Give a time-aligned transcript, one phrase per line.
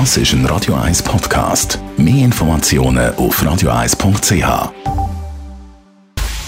[0.00, 1.78] Das ist ein Radio 1 Podcast.
[1.96, 4.72] Mehr Informationen auf radio1.ch.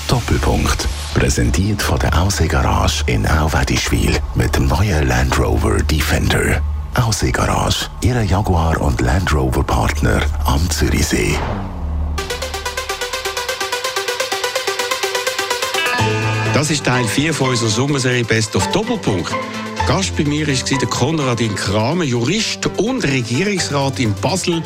[0.09, 0.89] Doppelpunkt.
[1.15, 6.61] Präsentiert von der Aussee Garage in Auwedischwil mit dem neuen Land Rover Defender.
[6.95, 11.39] Aussee Garage, Ihre Jaguar und Land Rover Partner am Zürichsee.
[16.53, 19.33] Das ist Teil 4 von unserer Sommerserie Best of Doppelpunkt.
[19.87, 24.61] Gast bei mir war der Konradin Kramer, Jurist und Regierungsrat in Basel,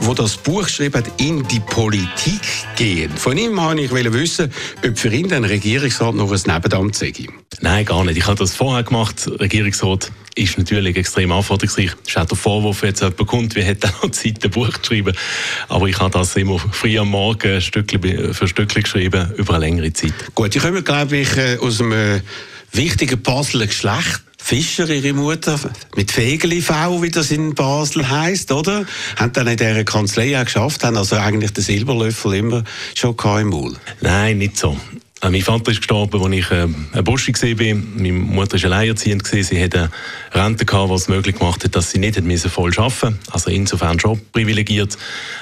[0.00, 2.40] wo das Buch geschrieben hat, in die Politik
[2.74, 3.10] gehen.
[3.14, 4.50] Von ihm wollte ich wissen,
[4.82, 7.12] ob für ihn ein Regierungsrat noch ein Nebenamt sei.
[7.60, 8.16] Nein, gar nicht.
[8.16, 9.28] Ich habe das vorher gemacht.
[9.38, 11.90] Regierungsrat ist natürlich extrem anforderungsreich.
[12.02, 14.78] Es ist auch der Vorwurf, jetzt jemand kommt, wie hätte er noch Zeit, ein Buch
[14.78, 15.14] zu schreiben.
[15.68, 19.92] Aber ich habe das immer früh am Morgen Stückchen für Stückchen geschrieben, über eine längere
[19.92, 20.14] Zeit.
[20.34, 22.20] Gut, ich komme, glaube ich, äh, aus einem äh,
[22.72, 24.22] wichtigen Basler Geschlecht.
[24.46, 25.58] Fischer, ihre Mutter,
[25.96, 28.84] mit Fegeli V, wie das in Basel heißt, oder?
[29.16, 32.62] Haben dann in dieser Kanzlei auch geschafft, haben also eigentlich den Silberlöffel immer
[32.94, 33.74] schon im Maul.
[34.02, 34.76] Nein, nicht so.
[35.24, 37.76] Äh, mein Vater ist gestorben, als ich äh, ein Bursche war.
[37.96, 39.26] Meine Mutter war alleinerziehend.
[39.26, 39.90] Sie hatte
[40.32, 42.16] eine Rente, die es möglich gemacht hat, dass sie nicht
[42.48, 43.14] voll arbeiten musste.
[43.30, 44.96] Also insofern schon privilegiert.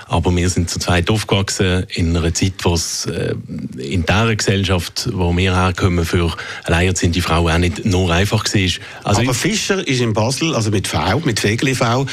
[0.06, 3.34] Aber wir sind zu zweit aufgewachsen in einer Zeit, wo es äh,
[3.78, 6.33] in dieser Gesellschaft, wo wir herkommen, für
[6.64, 8.70] alleinerziehende Frauen auch nicht nur einfach war.
[9.05, 12.06] Also Aber Fischer ist in Basel, also mit V, mit Fegeli V,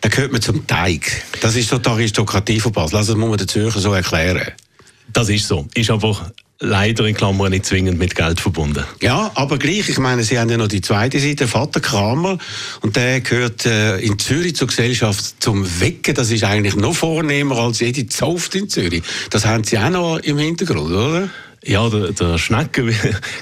[0.00, 1.22] da gehört man zum Teig.
[1.42, 2.96] Das ist so die Aristokratie von Basel.
[2.96, 4.52] Also das muss man den Zürcher so erklären.
[5.12, 5.68] Das ist so.
[5.74, 8.84] Ist aber leider in Klammern nicht zwingend mit Geld verbunden.
[9.00, 12.38] Ja, aber gleich, ich meine, Sie haben ja noch die zweite Seite, Vater Kramer,
[12.82, 16.14] und der gehört äh, in Zürich zur Gesellschaft zum Wecken.
[16.14, 19.02] Das ist eigentlich noch vornehmer als jede Zoft in Zürich.
[19.30, 21.30] Das haben Sie auch noch im Hintergrund, oder?
[21.62, 22.94] Ja, der, der Schnecken,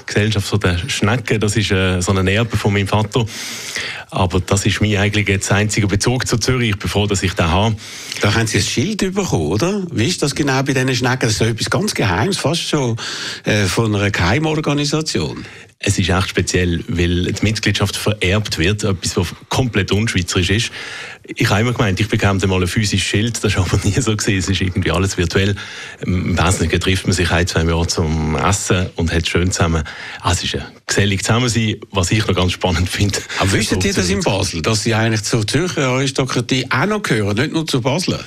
[0.05, 3.25] Gesellschaft der Schnecken, das ist äh, so eine Erbe von meinem Vater.
[4.11, 6.71] Aber das ist mein eigentlich jetzt einziger Bezug zu Zürich.
[6.71, 7.75] Ich bin froh, dass ich den habe.
[8.19, 9.83] Da haben Sie ein Schild bekommen, oder?
[9.91, 11.21] Wie ist das genau bei diesen Schnecken?
[11.21, 12.97] Das ist so etwas ganz Geheimes, fast schon
[13.45, 15.45] äh, von einer Geheimorganisation.
[15.81, 20.71] Es ist echt speziell, weil die Mitgliedschaft vererbt wird, etwas, was komplett unschweizerisch ist.
[21.25, 24.13] Ich habe immer gemeint, ich bekomme mal ein physisches Schild, das war aber nie so
[24.13, 24.39] gewesen.
[24.39, 25.55] Es ist irgendwie alles virtuell.
[26.01, 29.85] Im Wesentlichen trifft man sich ein, zwei Jahre zum Essen und hat schön zusammen.
[30.19, 33.19] Ah, es ist ein gesellig Zusammensein, was ich noch ganz spannend finde.
[33.39, 37.37] Aber wissen Sie das in Basel, dass Sie eigentlich zur Zürcher Aristokratie auch noch gehören,
[37.37, 38.19] nicht nur zu Basel?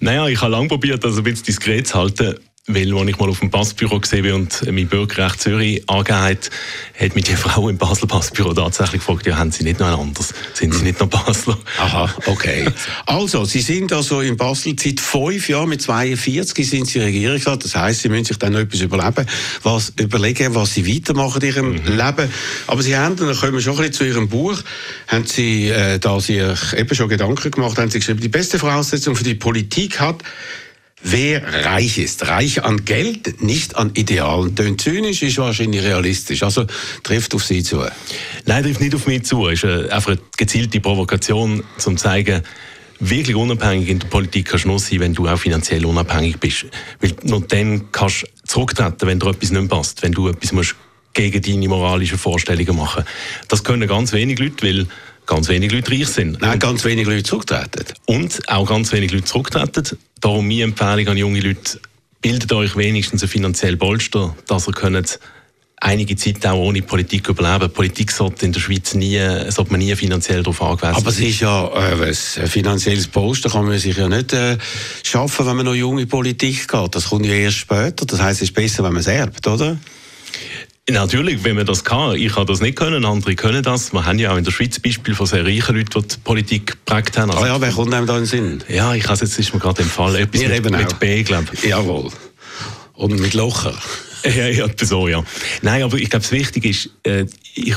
[0.00, 2.34] Naja, ich habe lange probiert, das ein bisschen diskret zu halten.
[2.70, 6.50] Weil, als ich mal auf dem Passbüro gesehen und mein Bürgerrecht Zürich angegeben hat,
[7.00, 9.98] hat mich die Frau im Basel Passbüro tatsächlich gefragt, ja, haben Sie nicht noch ein
[9.98, 10.34] anderes?
[10.52, 11.56] Sind Sie nicht noch Basler?
[11.78, 12.68] Aha, okay.
[13.06, 17.64] also, Sie sind also in Basel seit fünf Jahren, mit 42 sind Sie Regierungsrat.
[17.64, 19.26] Das heisst, Sie müssen sich dann noch etwas überleben,
[19.62, 21.96] was, überlegen, was Sie weitermachen in Ihrem mhm.
[21.96, 22.30] Leben.
[22.66, 24.60] Aber Sie haben, dann kommen wir schon ein bisschen zu Ihrem Buch,
[25.06, 29.16] haben Sie, äh, da Sie eben schon Gedanken gemacht haben, Sie geschrieben, die beste Voraussetzung
[29.16, 30.22] für die Politik hat,
[31.00, 34.56] Wer reich ist, reich an Geld, nicht an Idealen.
[34.56, 36.42] Tönt zynisch, ist wahrscheinlich realistisch.
[36.42, 36.66] Also
[37.04, 37.84] trifft auf Sie zu.
[38.46, 39.46] Nein, trifft nicht auf mich zu.
[39.46, 42.42] Es ist einfach eine gezielte Provokation, um zu zeigen,
[43.00, 46.66] wirklich unabhängig in der Politik kannst du nur sein, wenn du auch finanziell unabhängig bist.
[47.00, 50.74] Weil nur dann kannst du zurücktreten, wenn dir etwas nicht passt, wenn du etwas musst
[51.14, 53.04] gegen deine moralischen Vorstellungen machen.
[53.48, 54.86] Das können ganz wenige Leute, weil
[55.28, 56.40] ganz wenige Leute reich sind.
[56.40, 57.84] Nein, ganz wenige Leute zurücktreten.
[58.06, 59.98] Und auch ganz wenige Leute zurücktreten.
[60.20, 61.80] Darum meine Empfehlung an junge Leute,
[62.20, 65.20] bildet euch wenigstens ein finanzielles Polster, dass ihr könnt
[65.80, 67.72] einige Zeit auch ohne Politik überleben.
[67.72, 71.40] Politik sollte in der Schweiz nie, sollte man nie finanziell darauf angewiesen Aber es ist
[71.40, 74.58] ja, äh, ein finanzielles Polster kann man sich ja nicht äh,
[75.04, 76.94] schaffen, wenn man noch junge Politik geht.
[76.94, 78.06] Das kommt ja erst später.
[78.06, 79.78] Das heißt, es ist besser, wenn man es erbt, oder?
[80.90, 82.16] Natürlich, wenn man das kann.
[82.16, 83.92] Ich habe das nicht können, andere können das.
[83.92, 86.66] Wir haben ja auch in der Schweiz Beispiele von sehr reichen Leuten, die die Politik
[86.66, 87.30] geprägt haben.
[87.30, 88.64] Also, ah ja, wer kommt einem da in den Sinn?
[88.68, 91.48] Ja, ich habe jetzt ist mir gerade im Fall etwas mit, eben mit B, glaube
[91.52, 91.64] ich.
[91.64, 92.10] Jawohl.
[92.94, 93.74] Und mit Locher.
[94.24, 95.22] ja, ja, so, ja.
[95.60, 97.76] Nein, aber ich glaube, das Wichtige ist, äh, ich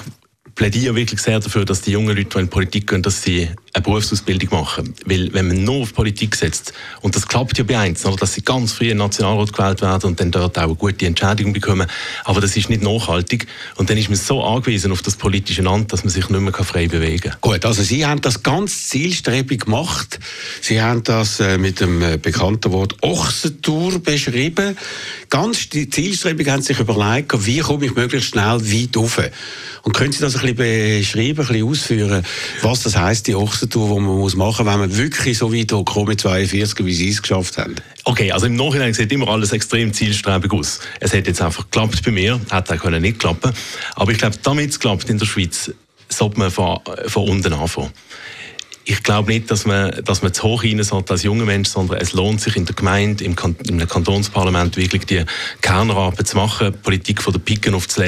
[0.56, 3.50] plädiere wirklich sehr dafür, dass die jungen Leute, die in die Politik gehen, dass sie
[3.74, 4.94] eine Berufsausbildung machen.
[5.06, 8.42] Weil, wenn man nur auf Politik setzt, und das klappt ja bei eins, dass sie
[8.42, 11.88] ganz früh in Nationalrat gewählt werden und dann dort auch eine gute Entscheidung bekommen,
[12.26, 13.48] aber das ist nicht nachhaltig.
[13.76, 16.54] Und dann ist man so angewiesen auf das politische Land, dass man sich nicht mehr
[16.54, 17.42] frei bewegen kann.
[17.42, 20.20] Gut, also Sie haben das ganz zielstrebig gemacht.
[20.62, 24.78] Sie haben das äh, mit dem äh, bekannten Wort Ochsentour beschrieben.
[25.30, 29.22] Ganz zielstrebig haben Sie sich überlegt, wie komme ich möglichst schnell weit rauf.
[29.84, 32.26] Und können Sie das ein bisschen beschreiben, ein bisschen ausführen,
[32.62, 35.54] was das heisst, die Ochsentour Tour, die man muss machen muss, wenn man wirklich so
[35.54, 37.76] weit kommt mit 42, wie sie es geschafft haben?
[38.04, 40.80] Okay, also im Nachhinein sieht immer alles extrem zielstrebig aus.
[41.00, 43.52] Es hat jetzt einfach geklappt bei mir, hat auch nicht klappen
[43.96, 45.72] Aber ich glaube, damit es klappt in der Schweiz,
[46.10, 47.92] sollte man von, von unten anfangen.
[48.86, 51.98] Ich glaube nicht, dass man, dass man zu hoch rein sollte als junger Mensch, sondern
[51.98, 55.24] es lohnt sich in der Gemeinde, im, kan im Kantonsparlament wirklich die
[55.62, 58.02] Kernarbeit zu machen, Politik von der Piken auf zu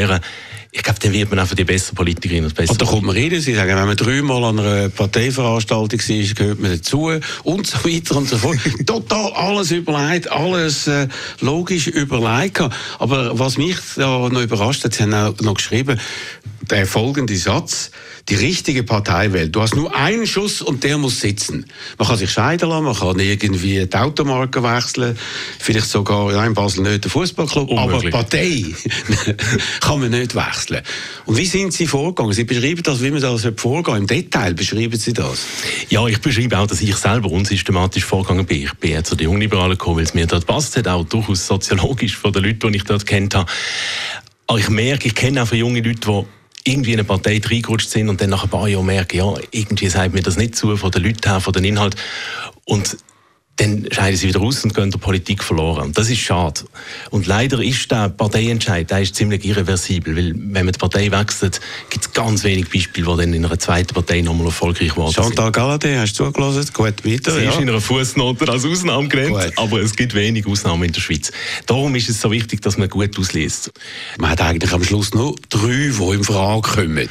[0.76, 2.74] ich glaube, dann wird man einfach die bessere Politikerin und bessere.
[2.74, 6.60] Und da kommt man rein, Sie sagen, wenn man dreimal an einer Parteiveranstaltung ist, gehört
[6.60, 7.12] man dazu
[7.44, 8.58] und so weiter und so fort.
[8.88, 11.08] Total alles überlegt, alles äh,
[11.42, 12.60] logisch überlegt.
[12.98, 16.00] Aber was mich da noch überrascht hat, Sie haben auch noch geschrieben,
[16.72, 17.92] der folgende Satz,
[18.30, 19.54] die richtige Partei wählt.
[19.54, 21.66] Du hast nur einen Schuss und der muss sitzen.
[21.98, 25.18] Man kann sich scheiden lassen, man kann irgendwie die Automarke wechseln,
[25.60, 28.66] vielleicht sogar ja, in Basel nicht der Fußballclub, aber Partei
[29.82, 30.82] kann man nicht wechseln.
[31.26, 32.32] Und wie sind Sie vorgegangen?
[32.32, 35.46] Sie beschreiben das, wie man das vorgehen Im Detail beschreiben Sie das?
[35.90, 38.64] Ja, ich beschreibe auch, dass ich selber unsystematisch vorgegangen bin.
[38.64, 41.46] Ich bin ja zu den Jungliberalen gekommen, weil es mir dort passt hat, auch durchaus
[41.46, 43.52] soziologisch von den Leuten, die ich dort kennt habe.
[44.48, 46.26] Aber ich merke, ich kenne auch junge Leute, die
[46.66, 49.90] irgendwie in eine Partei reingerutscht sind und dann nach ein paar Jahren merken, ja, irgendwie
[49.90, 51.96] sagt mir das nicht zu, von den Leuten her, von den Inhalt.
[52.66, 52.98] Und
[53.58, 55.92] dann scheiden sie wieder aus und gehen der Politik verloren.
[55.94, 56.62] Das ist schade.
[57.12, 61.62] Und leider ist der Parteientscheid, der ist ziemlich irreversibel, weil wenn man die Partei wechselt,
[61.92, 65.14] gibt es ganz wenig Beispiele, die dann in einer zweiten Partei nochmal erfolgreich sind.
[65.14, 66.68] Chantal Galladay, hast du zugelassen?
[66.74, 67.32] Gut, weiter.
[67.32, 67.52] Sie ja.
[67.52, 71.32] ist in einer Fußnote als Ausnahme genannt, aber es gibt wenig Ausnahmen in der Schweiz.
[71.68, 73.72] Darum ist es so wichtig, dass man gut ausliest.
[74.18, 77.10] Man hat eigentlich am Schluss noch drei, die in Frage kommen.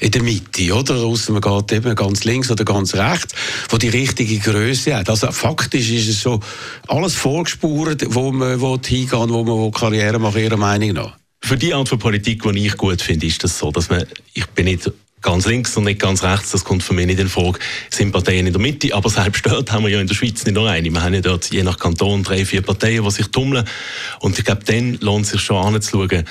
[0.00, 0.94] In der Mitte, oder?
[1.00, 3.34] Ausser man geht eben ganz links oder ganz rechts,
[3.70, 5.08] wo die richtige Größe hat.
[5.08, 6.40] Also faktisch ist es so
[6.88, 11.16] alles vorgespurt, wo man hingehen wo man Karriere macht, Ihrer Meinung nach?
[11.42, 14.04] Für die Art von Politik, die ich gut finde, ist das so, dass man,
[14.34, 14.90] ich bin nicht
[15.22, 17.58] ganz links und nicht ganz rechts, das kommt für mich nicht in Frage,
[17.90, 20.54] sind Parteien in der Mitte, aber selbst dort haben wir ja in der Schweiz nicht
[20.54, 20.90] nur eine.
[20.90, 23.64] Wir haben ja dort je nach Kanton drei, vier Parteien, die sich tummeln
[24.20, 26.24] und ich glaube, dann lohnt es sich schon anzuschauen,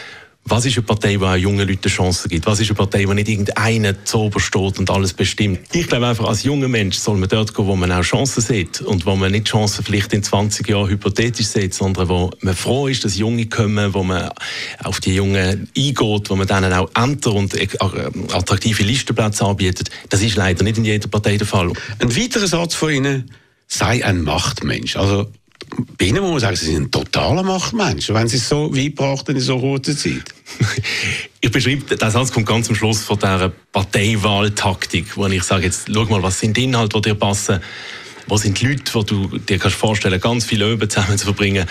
[0.45, 2.45] was ist eine Partei, die auch jungen Leuten Chancen gibt?
[2.47, 5.59] Was ist eine Partei, die nicht irgendeiner zu oben steht und alles bestimmt?
[5.74, 8.81] Ich glaube einfach, als junger Mensch soll man dort gehen, wo man auch Chancen sieht
[8.81, 12.88] und wo man nicht Chancen vielleicht in 20 Jahren hypothetisch sieht, sondern wo man froh
[12.88, 14.31] ist, dass Junge kommen, wo man
[14.83, 17.68] auf die Jungen eingeht, wo man denen auch Ämter und äh,
[18.31, 19.92] attraktive Listenplätze anbietet.
[20.09, 21.71] Das ist leider nicht in jeder Partei der Fall.
[22.00, 23.31] Ein weiterer Satz von Ihnen,
[23.68, 24.95] sei ein Machtmensch.
[24.95, 25.31] Also
[25.98, 28.95] bei Ihnen muss man sagen, Sie sind ein totaler Machtmensch, wenn Sie es so weit
[28.95, 30.33] brachten in so kurzer Zeit.
[31.42, 35.89] ich beschreibe, der Satz kommt ganz am Schluss von dieser Parteiwahltaktik, wo ich sage, jetzt
[35.94, 37.60] schau mal, was sind die Inhalte, die dir passen,
[38.27, 41.68] wo sind die Leute, die du dir kannst vorstellen ganz viele Öben zusammen zu verbringen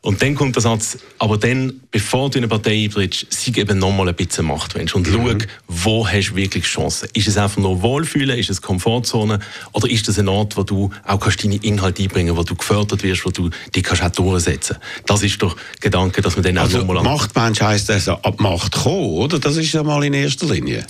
[0.00, 3.78] und dann kommt der Satz, aber dann, bevor du in eine Partei eintrittst, sei eben
[3.78, 5.40] nochmal ein bisschen Machtmensch und mhm.
[5.40, 7.08] schau, wo hast du wirklich Chancen.
[7.14, 9.40] Ist es einfach nur Wohlfühlen, ist es Komfortzone
[9.72, 12.56] oder ist es ein Ort, wo du auch kannst deine Inhalte einbringen kannst, wo du
[12.56, 16.44] gefördert wirst, wo du dich kannst auch durchsetzen Das ist doch der Gedanke, dass man
[16.44, 17.02] dann also auch nochmal...
[17.02, 19.38] Machtmensch heisst also ab Macht kommen, oder?
[19.38, 20.86] Das ist ja mal in erster Linie.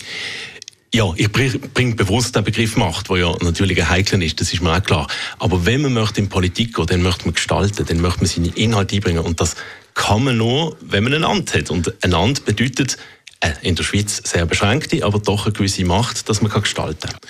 [0.95, 4.63] Ja, ich bringe bewusst den Begriff Macht, der ja natürlich ein heikler ist, das ist
[4.63, 5.07] mir auch klar.
[5.39, 8.49] Aber wenn man möchte in Politik gehen, dann möchte man gestalten, dann möchte man seine
[8.49, 9.57] Inhalte einbringen und das
[9.93, 11.71] kann man nur, wenn man ein Amt hat.
[11.71, 12.97] Und ein Amt bedeutet
[13.41, 17.21] äh, in der Schweiz sehr beschränkte, aber doch eine gewisse Macht, dass man gestalten kann.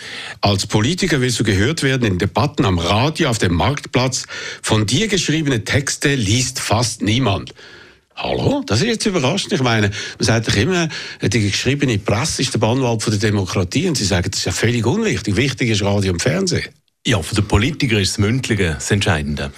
[0.40, 4.26] Als Politiker willst du gehört werden in Debatten am Radio, auf dem Marktplatz.
[4.62, 7.54] Von dir geschriebene Texte liest fast niemand.
[8.18, 8.64] Hallo?
[8.66, 9.52] Das ist jetzt überraschend.
[9.52, 10.88] Ich meine, man sagt doch immer,
[11.22, 14.84] die geschriebene Presse ist der Bannwald der Demokratie und Sie sagen, das ist ja völlig
[14.84, 15.36] unwichtig.
[15.36, 16.68] Wichtig ist Radio und Fernsehen.
[17.06, 19.52] Ja, für den Politiker ist das Mündliche das Entscheidende.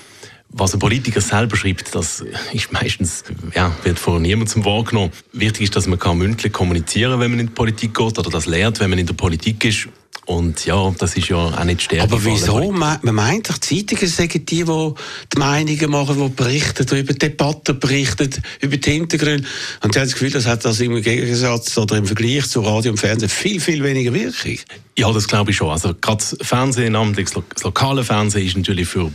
[0.53, 3.23] Was ein Politiker selber schreibt, das ist meistens,
[3.55, 5.13] ja, wird von niemandem wahrgenommen.
[5.33, 8.31] Wichtig ist, dass man kann mündlich kommunizieren kann, wenn man in die Politik geht, oder
[8.31, 9.89] das lernt, wenn man in der Politik ist.
[10.27, 12.05] Und ja, das ist ja auch nicht stärker.
[12.05, 12.71] Aber wieso?
[12.71, 17.81] Man, meint doch, die Zeitungen sagen die, die die Meinungen machen, die berichten, über Debatten
[17.81, 18.31] berichten,
[18.61, 19.47] über die Hintergründe.
[19.83, 22.93] Und sie haben das Gefühl, das hat das im Gegensatz oder im Vergleich zu Radio
[22.93, 24.59] und Fernsehen viel, viel weniger Wirkung.
[24.97, 25.71] Ja, das glaube ich schon.
[25.71, 29.11] Also gerade Fernsehen, namentlich das lokale Fernsehen, ist natürlich für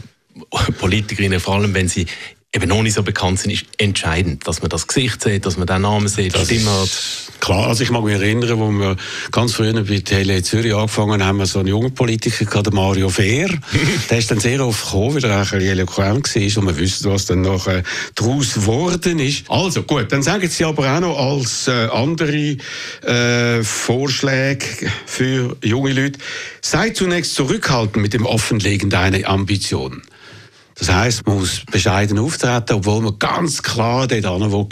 [0.79, 2.05] Politikerinnen, vor allem wenn sie
[2.55, 5.67] eben noch nicht so bekannt sind, ist entscheidend, dass man das Gesicht sieht, dass man
[5.67, 6.89] den Namen sieht, das Stimme hat.
[7.41, 8.95] Klar, also ich mag mich erinnern, wo wir
[9.31, 13.09] ganz früher bei Tele Zürich angefangen haben, haben wir so einen jungen Politiker gehabt, Mario
[13.09, 13.49] Fehr.
[14.09, 17.11] der ist dann sehr oft gekommen, weil er auch ein eloquent war und wir wissen,
[17.11, 17.83] was dann nachher
[18.15, 19.49] daraus geworden ist.
[19.49, 22.57] Also gut, dann sagen Sie aber auch noch als äh, andere
[23.03, 24.65] äh, Vorschläge
[25.05, 26.19] für junge Leute,
[26.61, 30.01] sei zunächst zurückhaltend mit dem Offenlegen deiner Ambitionen.
[30.77, 34.67] Das heisst, man muss bescheiden auftreten, obwohl man ganz klar dort hin will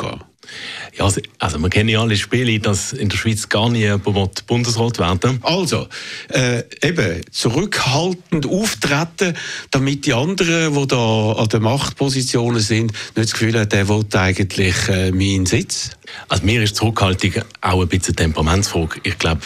[0.98, 4.45] Ja, also, also wir kennen ja alle Spiele, dass in der Schweiz gar nie jemand
[4.45, 5.88] Bundesrat werden Also,
[6.29, 9.36] äh, eben, zurückhaltend auftreten,
[9.72, 14.05] damit die anderen, die da an den Machtpositionen sind, nicht das Gefühl haben, der will
[14.13, 15.91] eigentlich äh, meinen Sitz.
[16.27, 19.00] Also mir ist Zurückhaltung auch ein bisschen Temperamentsfrage.
[19.03, 19.41] Ich glaube,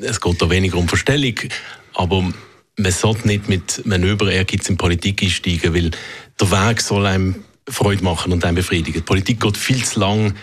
[0.00, 1.34] es geht da weniger um Verstellung,
[1.94, 2.32] aber
[2.82, 5.90] man sollte nicht mit Manöver Ehrgeiz in Politik einsteigen, weil
[6.40, 9.00] der Weg soll einem Freude machen und einen befriedigen.
[9.00, 10.34] Die Politik geht viel zu lang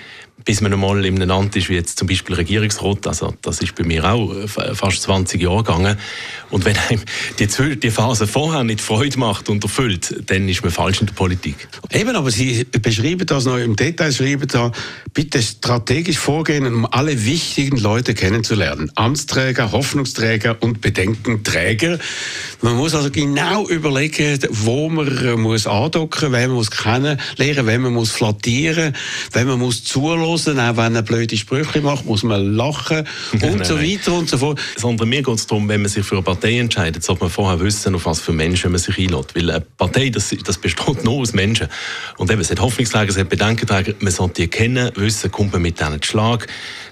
[0.48, 3.76] bis man einmal in einem Amt ist, wie jetzt zum Beispiel Regierungsrat, also das ist
[3.76, 5.98] bei mir auch äh, fast 20 Jahre gegangen.
[6.50, 7.02] Und wenn einem
[7.38, 11.14] die, die Phase vorher nicht Freude macht und erfüllt, dann ist man falsch in der
[11.14, 11.68] Politik.
[11.92, 14.72] Eben, aber Sie beschreiben das noch im Detail, schreiben da,
[15.14, 18.90] bitte strategisch vorgehen, um alle wichtigen Leute kennenzulernen.
[18.96, 22.00] Amtsträger, Hoffnungsträger und Bedenkenträger.
[22.62, 27.94] Man muss also genau überlegen, wo man muss andocken, wen man muss kennenlernen, wen man
[27.94, 28.96] muss flattieren,
[29.34, 29.84] wen man muss
[30.38, 34.30] zuhören, auch wenn er blöde Sprüche macht, muss man lachen und nein, so weiter und
[34.30, 34.60] so fort.
[34.76, 37.60] Sondern mir geht es darum, wenn man sich für eine Partei entscheidet, sollte man vorher
[37.60, 39.36] wissen, auf was für Menschen man sich einlädt.
[39.36, 41.68] Weil eine Partei, das, das besteht nur aus Menschen.
[42.18, 45.62] Und eben, es hat Hoffnungsträger, es hat Bedenkenträger, man sollte die kennen, wissen, kommt man
[45.62, 46.48] mit denen zu Schlag,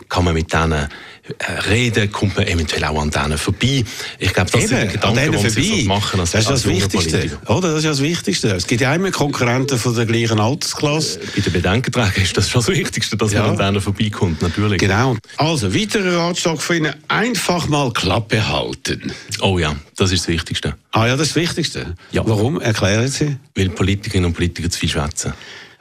[0.09, 3.83] kann man mit denen äh, reden, kommt man eventuell auch an denen vorbei.
[4.19, 5.81] Ich glaube, das Eben, sind Gedanken, die vorbei.
[5.81, 6.19] So machen.
[6.19, 7.39] Als, das ist das Wichtigste.
[7.47, 7.69] Oder?
[7.69, 8.49] Das ist das Wichtigste.
[8.49, 11.19] Es gibt ja immer Konkurrenten von der gleichen Altersklasse.
[11.35, 13.41] Bei den Bedenkenträgern ist das schon das Wichtigste, dass ja.
[13.41, 14.79] man an denen vorbeikommt, natürlich.
[14.79, 15.17] Genau.
[15.37, 19.11] Also, weiterer Ratschlag von Ihnen, einfach mal Klappe halten.
[19.41, 20.75] Oh ja, das ist das Wichtigste.
[20.91, 21.95] Ah ja, das ist das Wichtigste?
[22.11, 22.21] Ja.
[22.25, 22.61] Warum?
[22.61, 23.37] Erklären Sie.
[23.55, 25.33] Weil Politikerinnen und Politiker zu viel schwätzen.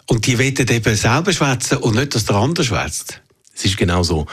[0.06, 3.20] Und die wollen eben selber schwätzen und nicht, dass der andere schwätzt.
[3.54, 4.26] Es ist genau so.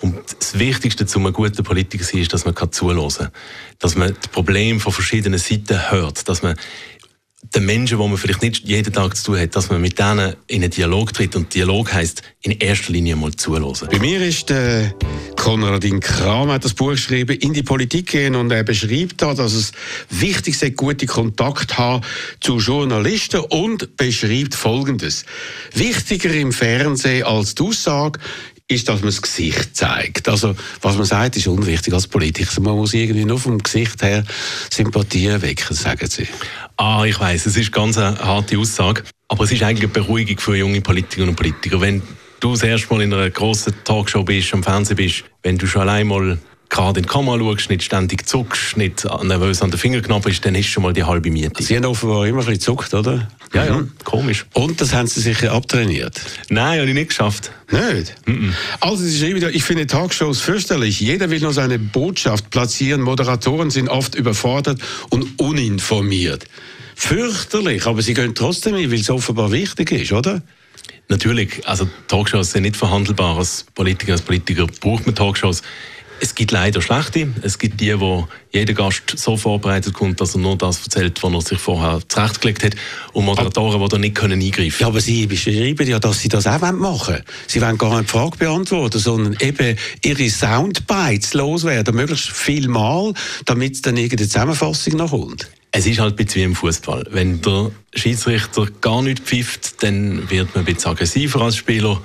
[0.00, 3.30] Und das Wichtigste zu einem guten Politiker sein, ist, dass man zuhören kann.
[3.78, 6.28] Dass man das Problem von verschiedenen Seiten hört.
[6.28, 6.56] Dass man
[7.54, 10.34] den Menschen, die man vielleicht nicht jeden Tag zu tun hat, dass man mit denen
[10.46, 11.36] in einen Dialog tritt.
[11.36, 13.72] Und Dialog heisst, in erster Linie mal zuhören.
[13.90, 14.90] Bei mir ist äh,
[15.36, 19.72] Konradin Kram das Buch geschrieben, in die Politik gehen und er beschreibt da, dass es
[20.10, 22.04] wichtig ist, gute Kontakt haben
[22.40, 25.24] zu Journalisten und beschreibt Folgendes.
[25.72, 28.18] Wichtiger im Fernsehen als die Aussage
[28.68, 30.28] ist, dass man das Gesicht zeigt.
[30.28, 32.60] Also, was man sagt, ist unwichtig als Politiker.
[32.60, 34.24] Man muss irgendwie nur vom Gesicht her
[34.72, 36.26] Sympathie wecken, sagen Sie.
[36.76, 39.04] Ah, ich weiß, es ist ganz eine harte Aussage.
[39.28, 41.80] Aber es ist eigentlich eine Beruhigung für junge Politikerinnen und Politiker.
[41.80, 42.02] Wenn
[42.40, 45.82] du das erste Mal in einer grossen Talkshow bist, am Fernsehen bist, wenn du schon
[45.82, 50.00] allein mal gerade in die Kamera schaust, nicht ständig zuckst, nicht nervös an den Finger
[50.00, 51.62] knabbelst, dann ist schon mal die halbe Miete.
[51.62, 53.28] Sie haben offenbar immer ein bisschen zuckt, oder?
[53.52, 53.92] Ja, ja, mhm.
[54.04, 54.46] komisch.
[54.52, 56.20] Und das haben Sie sicher abtrainiert?
[56.48, 57.52] Nein, habe ich nicht geschafft.
[57.70, 58.14] Nicht?
[58.26, 58.54] Mhm.
[58.80, 61.00] Also, Sie schreiben wieder, ich finde Talkshows fürchterlich.
[61.00, 63.00] Jeder will nur seine Botschaft platzieren.
[63.00, 64.80] Moderatoren sind oft überfordert
[65.10, 66.46] und uninformiert.
[66.96, 70.42] Fürchterlich, aber Sie gehen trotzdem hin, weil es offenbar wichtig ist, oder?
[71.08, 73.38] Natürlich, also Talkshows sind nicht verhandelbar.
[73.38, 75.62] Als Politiker, als Politiker braucht man Talkshows.
[76.18, 77.28] Es gibt leider schlechte.
[77.42, 81.32] Es gibt die, wo jeder Gast so vorbereitet kommt, dass er nur das erzählt, was
[81.32, 82.74] er sich vorher zurechtgelegt hat.
[83.12, 84.80] Und Moderatoren, die da nicht können eingreifen können.
[84.80, 87.22] Ja, aber Sie beschreiben ja, dass Sie das auch machen wollen.
[87.46, 93.12] Sie wollen gar nicht die Frage beantworten, sondern eben Ihre Soundbites loswerden, möglichst viel Mal,
[93.44, 95.50] damit es dann irgendeine Zusammenfassung noch kommt.
[95.72, 97.06] Es ist halt ein bisschen wie im Fußball.
[97.10, 102.00] Wenn der Schiedsrichter gar nicht pfifft, dann wird man ein bisschen aggressiver als Spieler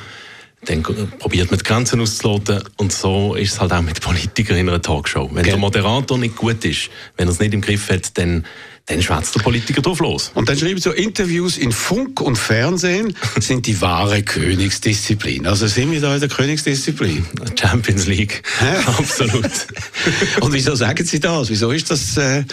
[0.65, 4.69] dann probiert man die Grenzen auszuloten und so ist es halt auch mit Politikern in
[4.69, 5.27] einer Talkshow.
[5.31, 5.49] Wenn okay.
[5.49, 8.45] der Moderator nicht gut ist, wenn er es nicht im Griff hat, dann
[8.87, 10.31] dann schwätzt der Politiker drauf los.
[10.33, 15.47] Und dann schreibt so, Interviews in Funk und Fernsehen sind die wahre Königsdisziplin.
[15.47, 17.25] Also sind wir da in der Königsdisziplin?
[17.59, 18.43] Champions League,
[18.87, 19.45] absolut.
[20.41, 21.49] und wieso sagen Sie das?
[21.49, 22.43] Wieso ist das äh,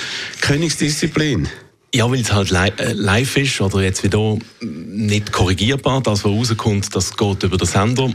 [0.41, 1.49] Königsdisziplin?
[1.95, 6.03] Ja, weil es halt äh, live ist oder jetzt wieder nicht korrigierbar.
[6.03, 8.13] Das, was rauskommt, das geht über den Sender.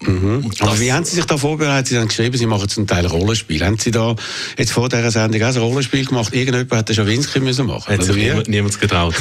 [0.00, 0.50] Mhm.
[0.60, 1.88] Aber wie haben Sie sich da vorbereitet?
[1.88, 3.64] Sie haben geschrieben, Sie machen zum Teil Rollenspiel.
[3.64, 4.16] Haben Sie da
[4.56, 6.34] jetzt vor dieser Sendung auch ein Rollenspiel gemacht?
[6.34, 9.14] Irgendjemand hätte Schawinski müssen machen Hat sich niemand, niemand getraut.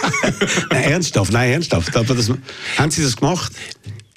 [0.70, 1.94] nein, ernsthaft, nein, ernsthaft.
[1.96, 2.32] Aber das,
[2.78, 3.52] haben Sie das gemacht?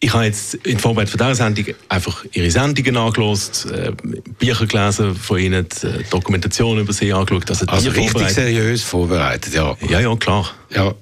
[0.03, 3.91] Ich habe jetzt in Vorbereitung von dieser Sendung einfach Ihre Sendungen angeschaut, äh,
[4.39, 7.47] Bücher gelesen von Ihnen, äh, Dokumentation über Sie angeschaut.
[7.49, 9.77] Also, also richtig seriös vorbereitet, ja.
[9.87, 10.49] Ja, ja, klar.
[10.75, 10.95] Ja.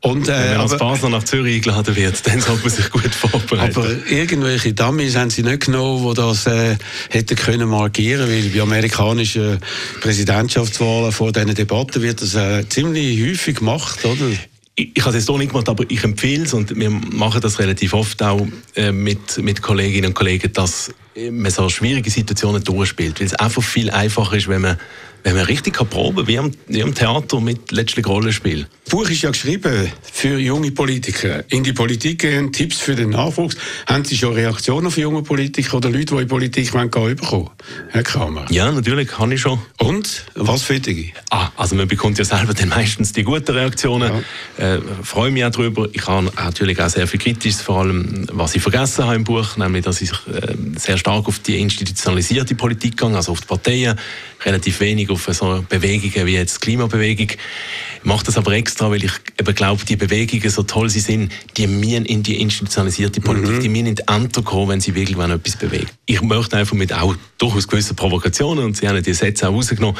[0.00, 3.14] Und, äh, Wenn man als Basler nach Zürich eingeladen wird, dann sollte man sich gut
[3.14, 3.76] vorbereiten.
[3.76, 6.76] Aber irgendwelche Dummies haben sie nicht genommen, die das äh,
[7.10, 9.58] hätten können markieren weil bei amerikanischen
[10.00, 14.30] Präsidentschaftswahlen vor diesen Debatten wird das äh, ziemlich häufig gemacht, oder?
[14.76, 17.58] Ich, ich habe es so nicht gemacht, aber ich empfehle es und wir machen das
[17.58, 20.94] relativ oft auch äh, mit, mit Kolleginnen und Kollegen, dass
[21.30, 24.78] man so schwierige Situationen durchspielt, weil es einfach viel einfacher ist, wenn man
[25.26, 28.68] wenn man richtig kann proben wie am, wie am Theater mit letztlich Rollenspiel.
[28.84, 31.42] Das Buch ist ja geschrieben für junge Politiker.
[31.48, 33.56] In die Politik gehen, Tipps für den Nachwuchs.
[33.88, 37.50] Haben Sie schon Reaktionen auf junge Politiker oder Leute, die in Politik gehen bekommen
[37.90, 38.46] Herr Kramer?
[38.50, 39.58] Ja, natürlich, habe ich schon.
[39.78, 40.26] Und?
[40.36, 41.12] Was für die?
[41.30, 44.12] Ah, also man bekommt ja selber dann meistens die guten Reaktionen.
[44.58, 44.74] Ja.
[44.76, 45.88] Äh, freue mich auch darüber.
[45.92, 49.56] Ich habe natürlich auch sehr viel Kritisches, vor allem, was ich vergessen habe im Buch,
[49.56, 53.96] nämlich, dass ich äh, sehr stark auf die institutionalisierte Politik gegangen, also auf die Parteien,
[54.44, 57.28] relativ wenig auf so Bewegungen wie jetzt die Klimabewegung.
[57.28, 61.30] Ich mache das aber extra, weil ich eben glaube, die Bewegungen, so toll sie sind,
[61.56, 63.60] die müssen in die institutionalisierte Politik, mhm.
[63.60, 65.86] die müssen in die Ämter kommen, wenn sie wirklich etwas bewegen.
[66.06, 69.96] Ich möchte einfach mit auch durchaus gewissen Provokationen, und Sie haben die Sätze auch rausgenommen,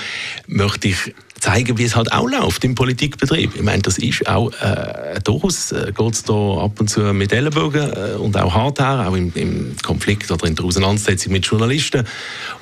[0.49, 1.15] möchte ich
[1.47, 3.55] zeigen, wie es halt auch läuft im Politikbetrieb.
[3.55, 7.33] Ich meine, das ist auch äh, durchaus, äh, geht es da ab und zu mit
[7.33, 11.47] Ellenbogen äh, und auch hart her, auch im, im, Konflikt oder in der Auseinandersetzung mit
[11.47, 12.05] Journalisten.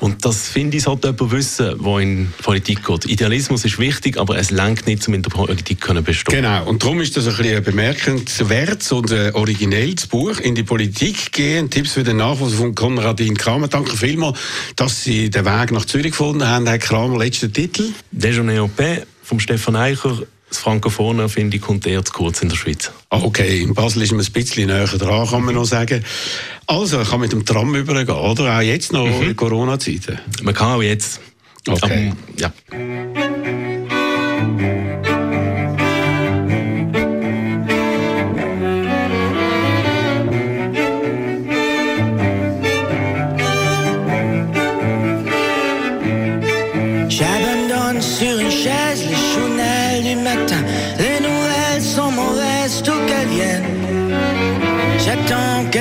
[0.01, 3.07] Und das finde ich, sollte jemand wissen, der in die Politik geht.
[3.07, 6.43] Idealismus ist wichtig, aber es lenkt nicht, um in der Politik können bestehen.
[6.43, 11.33] Genau, und darum ist das ein bisschen bemerkenswert und ein originelles Buch «In die Politik
[11.33, 13.69] gehen», Tipps für den Nachwuchs von Konradin Kramer.
[13.69, 14.39] Danke vielmals,
[14.77, 16.67] dass Sie den Weg nach Zürich gefunden haben.
[16.67, 17.93] Herr Kramer, letzter Titel?
[18.13, 20.19] «Déjeuner Europä vom Stefan Eicher.
[20.49, 22.93] Das Frankophone, finde ich, kommt eher zu kurz in der Schweiz.
[23.11, 26.05] Okay, in Basel ist man ein bisschen näher dran, kann man noch sagen.
[26.67, 28.57] Also, kann mit dem Tram übergehen, oder?
[28.57, 29.31] Auch jetzt noch mhm.
[29.31, 30.21] in Corona-Zeiten?
[30.43, 31.21] Man kann auch jetzt.
[31.67, 32.11] Okay.
[32.11, 32.53] Um, ja.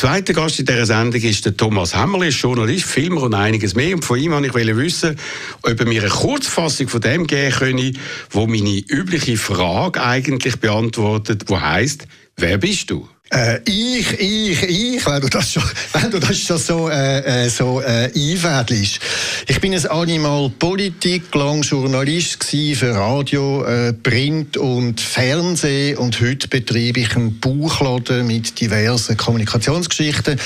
[0.00, 3.94] Zweite Gast in dieser Sendung ist der Thomas Hämmerli, ist Journalist, Filmer und einiges mehr.
[3.94, 5.18] Und von ihm wollte ich wissen,
[5.60, 7.92] ob er mir eine Kurzfassung von dem geben könne,
[8.30, 12.06] wo meine übliche Frage eigentlich beantwortet, wo heißt,
[12.38, 13.06] wer bist du?
[13.32, 15.62] Äh, ich, ich, ich, wenn du das schon,
[15.92, 18.98] wenn du das schon so, äh, äh so äh, einfädelst.
[19.46, 26.48] Ich bin ein Animal Politik, lang Journalist für Radio, äh, Print und Fernsehen und heute
[26.48, 30.40] betreibe ich einen Buchladen mit diversen Kommunikationsgeschichten.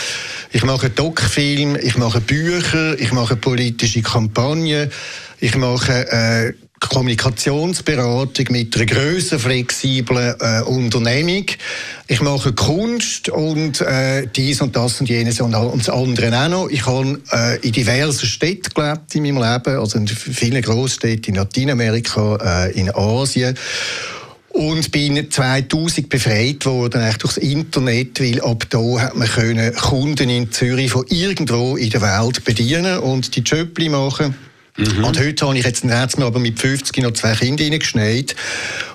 [0.53, 4.91] Ich mache Doc-Film, ich mache Bücher, ich mache politische Kampagnen,
[5.41, 6.53] ich mache äh,
[6.89, 11.47] Kommunikationsberatung mit einer grösser flexiblen äh, Unternehmung.
[12.07, 16.49] Ich mache Kunst und äh, dies und das und jenes und, und das andere auch
[16.49, 16.69] noch.
[16.69, 21.41] Ich habe äh, in diversen Städten gelebt in meinem Leben, also in vielen Großstädten in
[21.41, 23.57] Lateinamerika, äh, in Asien
[24.55, 30.29] und bin 2000 befreit worden eigentlich durchs Internet, weil ab da hat man können Kunden
[30.29, 34.37] in Zürich von irgendwo in der Welt bedienen und die Jobli machen.
[34.77, 35.05] Mhm.
[35.05, 38.35] Und heute habe ich jetzt, jetzt aber mit 50 noch zwei Kinder reingeschneit.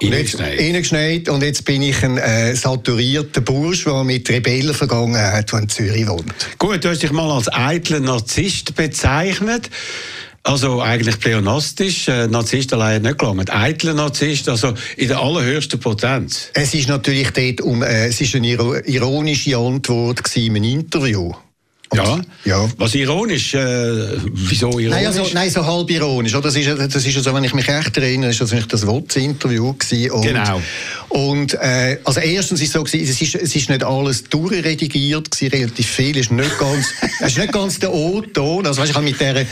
[0.01, 1.29] Reingeschneit.
[1.29, 6.33] Und jetzt bin ich ein äh, saturierter Bourgeois mit Rebellenvergangenheit, der in Zürich wohnt.
[6.57, 9.69] Gut, du hast dich mal als eitler Narzisst bezeichnet.
[10.43, 13.49] Also eigentlich pleonastisch, äh, Narzisst allein nicht gelangt.
[13.49, 16.49] Eitler Narzisst, also in der allerhöchsten Potenz.
[16.53, 21.33] Es ist natürlich dort um, äh, es ist eine ironische Antwort im Interview.
[21.93, 22.69] Ja, ja.
[22.77, 24.89] Was ironisch, äh, wieso ironisch?
[24.89, 26.33] Nein, also, nein, so halb ironisch.
[26.33, 29.73] Das ist, das ist so, wenn ich mich recht erinnere, ist das nicht das WOTS-Interview
[29.79, 30.61] Genau.
[31.09, 35.87] Und äh, also erstens ist so es ist, es ist nicht alles durchredigiert gewesen, relativ
[35.87, 38.67] viel ist nicht ganz, es ist nicht ganz der O-Ton.
[38.67, 39.45] Also weißt, ich habe mit der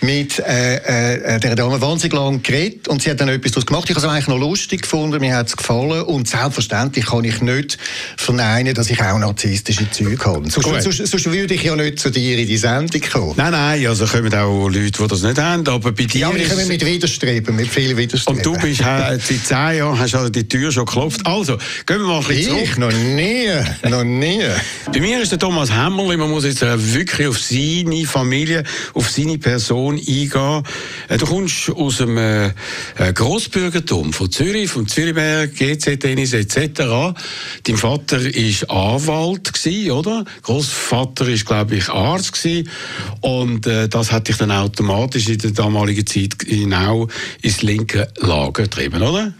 [0.00, 3.84] mit äh, äh, der Dame wahnsinnig lang geredet und sie hat dann etwas daraus gemacht.
[3.88, 7.40] Ich habe es eigentlich noch lustig gefunden, mir hat es gefallen und selbstverständlich kann ich
[7.40, 7.78] nicht
[8.16, 10.50] verneinen, dass ich auch narzisstische Züge habe.
[10.50, 13.34] Sonst, sonst, sonst würde ich ja nicht zu dir in die Sendung kommen.
[13.36, 16.20] Nein, nein, also kommen auch Leute, die das nicht haben, aber bei dir...
[16.20, 18.38] Ja, aber ich komme mit Widerstreben, mit viel Widerstreben.
[18.38, 21.26] Und du bist seit zehn Jahren, hast also die Tür schon geklopft.
[21.26, 22.76] Also, gehen wir mal ein bisschen ich?
[22.76, 23.48] Noch nie,
[23.88, 24.42] noch nie.
[24.92, 29.10] bei mir ist der Thomas Hämmerli, man muss jetzt äh, wirklich auf seine Familie, auf
[29.10, 30.62] seine Person eingehen.
[31.08, 32.52] Äh, du kommst aus dem äh,
[33.12, 37.14] Grossbürgertum von Zürich, vom Zürichberg, GZ, Tennis etc.
[37.64, 40.24] Dein Vater war Anwalt, gewesen, oder?
[40.42, 42.68] Großvater ist, glaube ich, Arzt gewesen.
[43.20, 47.08] Und äh, das hat dich dann automatisch in der damaligen Zeit genau
[47.42, 49.32] ins linke Lager getrieben, oder?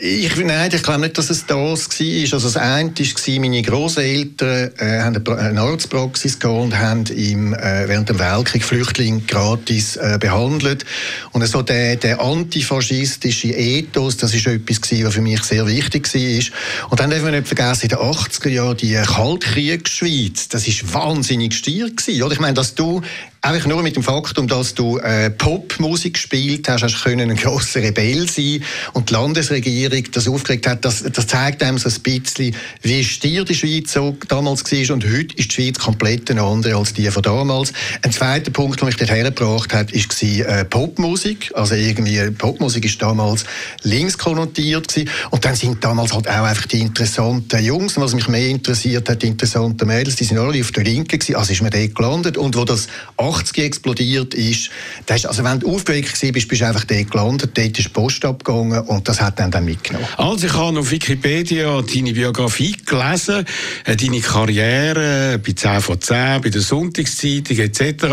[0.00, 2.32] Ich, nein, ich glaube nicht, dass es das war.
[2.32, 7.86] Also das eine war, meine Großeltern äh, haben eine Arztpraxis gehabt und haben im, äh,
[7.86, 10.84] während dem Weltkrieg Flüchtlinge gratis äh, behandelt.
[11.30, 16.12] Und so der, der antifaschistische Ethos, das ist etwas gewesen, was für mich sehr wichtig
[16.12, 16.90] war.
[16.90, 21.54] Und dann dürfen wir nicht vergessen, in den 80er Jahren die Kaltkriegsschweiz, das ist wahnsinnig
[21.54, 21.88] stier.
[22.24, 22.32] Oder?
[22.32, 23.00] Ich meine, dass du
[23.44, 27.82] Einfach nur mit dem Faktum, dass du äh, Popmusik gespielt hast, hast können ein grosser
[27.82, 32.56] Rebell sein und die Landesregierung das aufgeregt hat, das, das zeigt einem so ein bisschen,
[32.80, 36.76] wie stier die Schweiz so damals war und heute ist die Schweiz komplett eine andere
[36.76, 37.74] als die von damals.
[38.00, 41.52] Ein zweiter Punkt, der mich dort hergebracht hat, ist äh, Popmusik.
[41.54, 43.44] Also irgendwie, Popmusik ist damals
[43.82, 45.10] links konnotiert gewesen.
[45.32, 49.20] und dann sind damals halt auch einfach die interessanten Jungs, was mich mehr interessiert hat,
[49.20, 52.38] die interessanten Mädels, die sind alle auf der Linken gewesen, also ist man dort gelandet
[52.38, 52.88] und wo das
[53.34, 54.70] 80 explodiert ist,
[55.06, 57.88] das ist also wenn du aufgeregt bist, bist du einfach dort gelandet, dort ist die
[57.88, 60.06] Post abgegangen und das hat dann, dann mitgenommen.
[60.16, 63.44] Also ich habe auf Wikipedia deine Biografie gelesen,
[63.84, 68.04] deine Karriere bei 10 von 10, bei der Sonntagszeitung etc.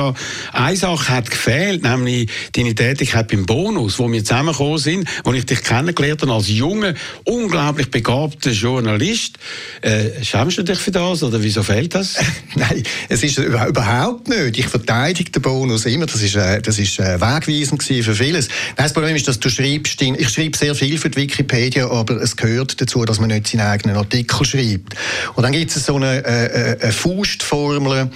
[0.54, 5.46] Eine Sache hat gefehlt, nämlich deine Tätigkeit beim Bonus, wo wir zusammengekommen sind, wo ich
[5.46, 9.38] dich kennengelernt habe als junger, unglaublich begabter Journalist.
[9.82, 12.16] Äh, schämst du dich für das oder wieso fehlt das?
[12.56, 14.58] Nein, es ist überhaupt nicht.
[14.58, 16.06] Ich verteidige den Bonus immer.
[16.06, 18.50] Das ist, äh, das ist äh, wegweisend für vieles.
[18.76, 22.36] das Problem ist, dass du schreibst, ich schreibe sehr viel für die Wikipedia, aber es
[22.36, 24.96] gehört dazu, dass man nicht seinen eigenen Artikel schreibt.
[25.36, 28.10] Und dann gibt es so eine, äh, äh eine Faustformel,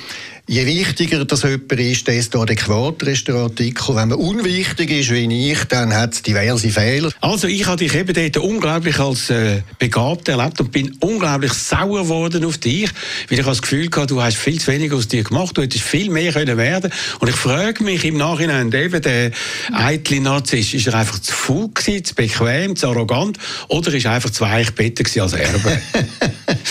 [0.47, 3.95] Je wichtiger das jemand ist, desto adäquater ist der Artikel.
[3.95, 7.12] Wenn man unwichtig ist wie ich, dann hat es diverse Fehler.
[7.19, 12.03] Also ich habe dich eben dort unglaublich als äh, begabt erlebt und bin unglaublich sauer
[12.03, 12.91] geworden auf dich,
[13.27, 15.84] weil ich das Gefühl hatte, du hast viel zu wenig aus dir gemacht, du hättest
[15.84, 19.31] viel mehr können werden Und ich frage mich im Nachhinein, eben der
[19.71, 24.12] eitle Narzisst, ist er einfach zu faul gewesen, zu bequem, zu arrogant oder ist er
[24.12, 25.81] einfach zu weich besser als Erbe?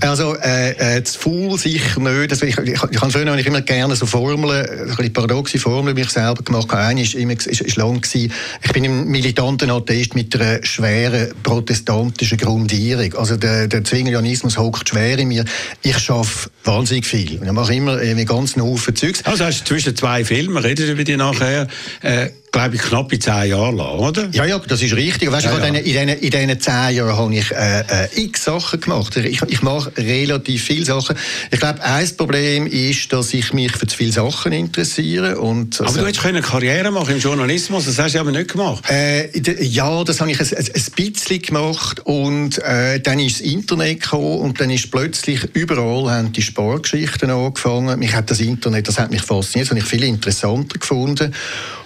[0.00, 2.30] Also, äh, äh, zu faul sicher nicht.
[2.30, 6.08] Also, ich, ich, ich habe früher ich immer gerne so Formeln, bisschen paradoxe Formeln mich
[6.08, 6.72] selber gemacht.
[6.72, 8.32] Eine ist, immer, ist, ist lang gewesen.
[8.62, 13.14] Ich bin ein militanter Atheist mit einer schweren protestantischen Grundierung.
[13.14, 15.44] Also, der, der Zwinglianismus hockt schwer in mir.
[15.82, 17.42] Ich schaffe wahnsinnig viel.
[17.42, 19.24] Ich mache immer irgendwie ganz einen Haufen Zeugs.
[19.24, 21.66] Also hast du zwischen zwei Filmen, redet über die nachher,
[22.02, 24.28] äh, glaube ich, knapp in zehn Jahren lang, oder?
[24.32, 25.30] Ja, ja, das ist richtig.
[25.30, 25.64] Weißt, Ja, ja.
[25.64, 29.16] In, diesen, in diesen zehn Jahren habe ich äh, äh, x Sachen gemacht.
[29.16, 31.16] Ich, ich mache relativ viele Sachen.
[31.50, 35.38] Ich glaube, ein Problem ist, dass ich mich für zu viele Sachen interessiere.
[35.38, 38.84] Und, Aber du hättest können Karriere machen im Journalismus, das hast du aber nicht gemacht.
[38.90, 39.30] Äh,
[39.62, 44.02] ja, das habe ich ein, ein, ein bisschen gemacht und äh, dann ist das Internet
[44.02, 47.98] gekommen und dann ist plötzlich überall haben die Spargeschichten angefangen.
[47.98, 51.32] Mich hat das Internet, das hat mich fasziniert, das habe ich viel interessanter gefunden.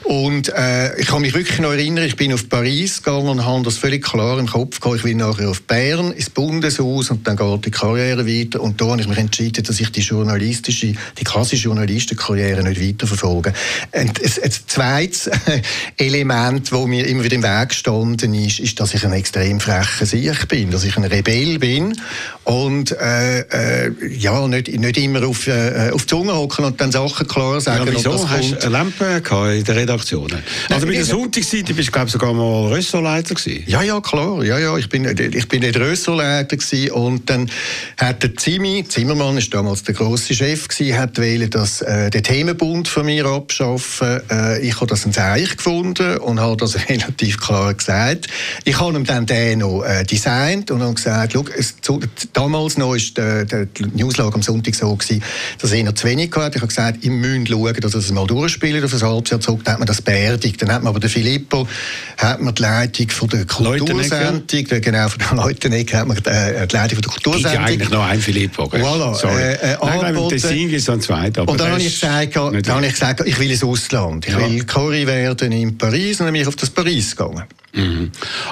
[0.05, 3.62] Und äh, ich kann mich wirklich noch erinnern, ich bin auf Paris gegangen und habe
[3.62, 4.98] das völlig klar im Kopf gehabt.
[4.98, 8.61] Ich will nachher auf Bern, ins Bundeshaus und dann geht die Karriere weiter.
[8.61, 13.55] Und da habe ich mich entschieden, dass ich die journalistische, die klassische Journalistenkarriere nicht weiterverfolge.
[13.92, 15.31] Und ein, ein zweites
[15.96, 20.05] Element, das mir immer wieder im Weg gestanden ist, ist, dass ich ein extrem frecher
[20.05, 21.98] Sieg bin, dass ich ein Rebell bin
[22.44, 23.40] und äh,
[23.87, 27.60] äh, ja, nicht, nicht immer auf, äh, auf die Zunge hocken und dann Sachen klar
[27.60, 27.86] sagen.
[27.86, 28.28] Ja, wieso?
[28.28, 29.22] Hast du Lampe
[29.56, 30.30] in der Redaktion?
[30.68, 33.64] Also bei der Sonntagsseite bist du, glaube ich, sogar mal Ressortleiter gewesen.
[33.66, 34.42] Ja, ja, klar.
[34.44, 34.76] Ja, ja.
[34.76, 36.90] Ich bin, ich bin nicht Ressortleiter gewesen.
[36.92, 37.50] und dann
[37.96, 42.22] hat der Zimmi, Zimmermann ist damals der grosse Chef gewesen, hat wählen, dass äh, den
[42.22, 44.20] Themenbund von mir abschaffen.
[44.30, 48.28] Äh, ich habe das ein Zeichen gefunden und habe das relativ klar gesagt.
[48.64, 51.34] Ich habe ihm dann den noch äh, designt und habe gesagt,
[51.82, 52.00] schau,
[52.32, 55.22] damals noch ist der, der die Newslage am Sonntag so gewesen,
[55.61, 56.57] dass er noch zu wenig hatte.
[56.57, 59.61] Ich habe gesagt, ich müsst schauen, dass das mal durchspielt auf ein halbes Jahr zurück.
[59.64, 60.61] Dann hat man das beerdigt.
[60.62, 61.66] Dann hat man aber den Filippo,
[62.18, 66.74] hat man die Leitung von der Kultursendung, genau, von der Leutenecke hat man äh, die
[66.76, 67.64] Leitung von der Kultursendung.
[67.64, 68.68] eigentlich noch einen Filippo.
[68.68, 68.83] gell?
[68.83, 69.42] Voilà, Sorry.
[69.42, 70.28] äh, äh, Nein, ich.
[70.42, 71.09] Tessin es Und
[71.61, 74.26] dann habe ich gesagt, dann habe ich gesagt, ich will ins Ausland.
[74.26, 74.40] Ich Ja.
[74.40, 77.44] will Chori werden in Paris und dann bin ich auf das Paris gegangen.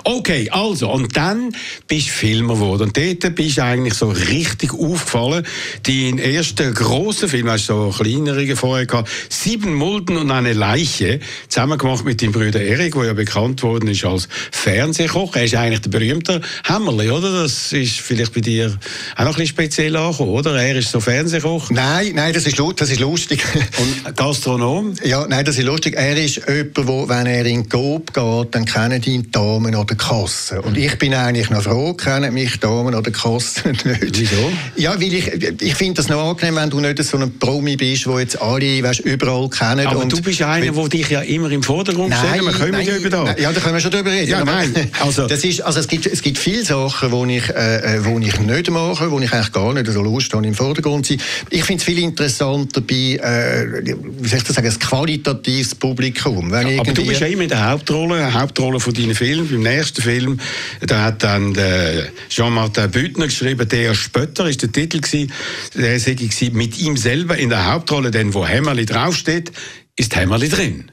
[0.04, 1.54] Okay, also, und dann
[1.86, 2.82] bist du Filmer geworden.
[2.84, 5.46] Und dort bist du eigentlich so richtig aufgefallen.
[5.82, 11.18] Dein erster grosser Film, hast du so kleinere vorher gehabt, Sieben Mulden und eine Leiche,
[11.48, 15.34] zusammen gemacht mit deinem Bruder Erik, der ja bekannt worden ist als Fernsehkoch.
[15.34, 17.42] Er ist eigentlich der berühmte Hämmerli, oder?
[17.42, 18.78] Das ist vielleicht bei dir
[19.16, 20.62] auch noch ein bisschen speziell angekommen, oder?
[20.62, 23.42] Er ist so Fernsehkoch Nein, nein, das ist, das ist lustig.
[23.78, 24.94] und Gastronom.
[25.04, 25.94] Ja, nein, das ist lustig.
[25.96, 29.86] Er ist jemand, wo, wenn er in Coop geht, dann kennen die ihn Damen an
[29.86, 30.60] der Kasse.
[30.62, 34.18] Und ich bin eigentlich noch froh, kennen mich Damen an der Kasse nicht.
[34.18, 34.52] Wieso?
[34.76, 35.26] Ja, weil ich,
[35.60, 38.82] ich finde das noch angenehm, wenn du nicht so ein Promi bist, wo jetzt alle
[38.82, 39.86] weißt, überall kennen.
[39.86, 42.42] Aber du bist einer, der dich ja immer im Vordergrund stellt.
[42.44, 43.24] Wir können ja über das.
[43.24, 44.30] nein, ja, da können wir schon drüber reden.
[44.30, 47.96] Ja, nein, also- das ist, also es gibt, es gibt viele Sachen, die ich, äh,
[47.96, 51.06] äh, wo ich nicht mache, wo ich eigentlich gar nicht so Lust habe, im Vordergrund
[51.06, 51.22] zu sein.
[51.50, 53.84] Ich finde es viel interessanter bei, äh,
[54.20, 56.50] wie soll ich das sagen, ein qualitatives Publikum.
[56.50, 59.48] Wenn Aber du bist ja immer in der Hauptrolle, Hauptrolle von deinen Filmen.
[59.48, 60.38] Beim nächsten Film,
[60.80, 65.32] da hat dann der Jean-Martin Büttner geschrieben, der Spötter ist der Titel gewesen.
[65.74, 66.16] Der sei
[66.52, 69.52] mit ihm selber in der Hauptrolle, denn wo Hämmerli draufsteht,
[69.96, 70.90] ist Hämmerli drin.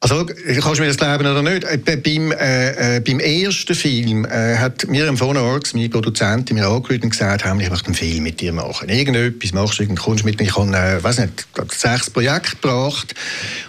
[0.00, 1.64] Also, kannst du mir das glauben oder nicht?
[1.64, 6.54] Äh, bei- Beim, äh, äh, beim ersten Film äh, hat mir von Arx, meine Produzentin,
[6.56, 8.88] mir angerufen und gesagt, «Hamli, ich möchte einen Film mit dir machen.
[8.88, 10.46] Irgendetwas machst du, irgendein kommst mit mir.
[10.46, 13.12] Ich habe, äh, weiß nicht, sechs Projekte gebracht.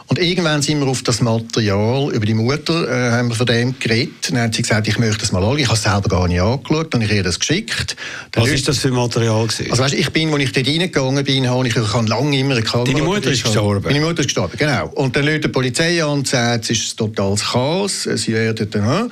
[0.06, 3.78] Und irgendwann sind wir auf das Material über die Mutter, äh, haben wir von dem
[3.80, 4.30] geredet.
[4.32, 5.58] Dann hat sie gesagt, ich möchte das mal anschauen.
[5.60, 6.94] Ich habe es selber gar nicht angeschaut.
[6.94, 7.96] Dann habe ich ihr das geschickt.
[8.32, 9.72] Dann Was ist das für Material gewesen?
[9.72, 12.54] also weißt, ich bin, als ich dort reingegangen bin, habe ich, ich habe lange immer
[12.56, 12.92] eine Kamera...
[12.92, 13.84] Deine Mutter ist gestorben?
[13.86, 14.88] Meine Mutter ist gestorben, genau.
[14.96, 18.70] Und dann lädt die Polizei an und sagt, es ist ein totales Chaos, sie werden
[18.74, 19.12] hm?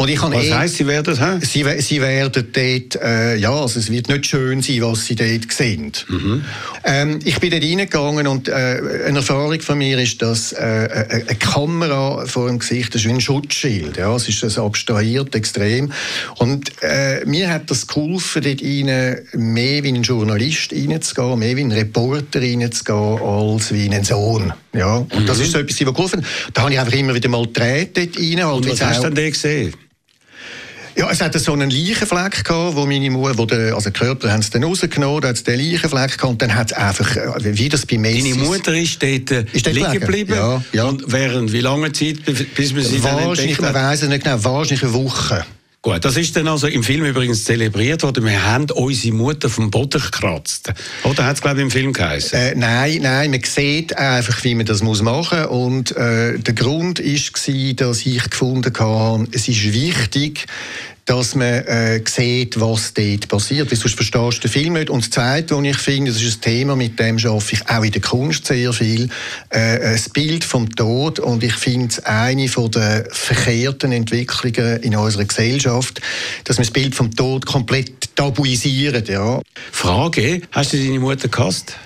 [0.00, 1.44] Und ich Was eh- heisst, sie werden hä?
[1.44, 5.52] Sie, sie werden dort, äh, ja, also es wird nicht schön sein, was sie dort
[5.52, 5.92] sehen.
[6.08, 6.42] Mhm.
[6.84, 8.52] Ähm, ich bin dort reingegangen und äh,
[9.06, 13.10] eine Erfahrung von mir ist, dass äh, eine eine Kamera vor dem Gesicht ist wie
[13.10, 13.98] ein Schutzschild.
[13.98, 15.92] Ja, es ist also abstrahiert extrem.
[16.38, 21.64] Und äh, mir hat das geholfen, dort rein mehr wie ein Journalist reinzugehen, mehr wie
[21.64, 24.54] ein Reporter reinzugehen, als wie ein Sohn.
[24.72, 26.28] Ja, und das ist so etwas, was geholfen hat.
[26.54, 28.44] Da habe ich einfach immer wieder mal gedreht dort rein.
[28.44, 29.74] Halt, Und was es hast du denn da gesehen?
[30.96, 34.30] ja, es hatte so einen Leichenfleck gehabt, wo meine Mutter, wo der, also den Körper
[34.30, 37.16] haben sie dann rausgenommen, da hat es den Leichenfleck gehabt und dann hat es einfach,
[37.16, 38.32] äh, wie das bei Messi...
[38.32, 40.34] Deine Mutter ist dort, äh, Ist dort liegen geblieben?
[40.34, 40.84] Ja, ja.
[40.84, 43.90] Und während wie lange Zeit, bis man sie dann Wahrscheinlich, entdeckt man hat?
[43.92, 45.46] weiss es nicht genau, wahrscheinlich eine Woche.
[45.82, 48.26] Gut, das ist dann also im Film übrigens zelebriert worden.
[48.26, 50.74] Wir haben unsere Mutter vom Boden gekratzt.
[51.04, 52.38] Oder hat es, glaube ich, im Film geheißen?
[52.38, 55.50] Äh, nein, nein, man sieht einfach, wie man das muss machen muss.
[55.50, 60.44] Und äh, der Grund war, dass ich gefunden habe, es ist wichtig,
[61.04, 63.68] dass man äh, sieht, was dort passiert.
[63.70, 64.90] Sonst verstehst du den Film nicht.
[64.90, 67.82] Und das Zweite, was ich finde, das ist ein Thema, mit dem arbeite ich auch
[67.82, 69.08] in der Kunst sehr viel,
[69.50, 71.18] äh, das Bild vom Tod.
[71.18, 76.00] Und ich finde es eine der verkehrten Entwicklungen in unserer Gesellschaft,
[76.44, 79.08] dass man das Bild vom Tod komplett tabuisiert.
[79.08, 79.40] Ja.
[79.72, 81.76] Frage, hast du deine Mutter gehasst?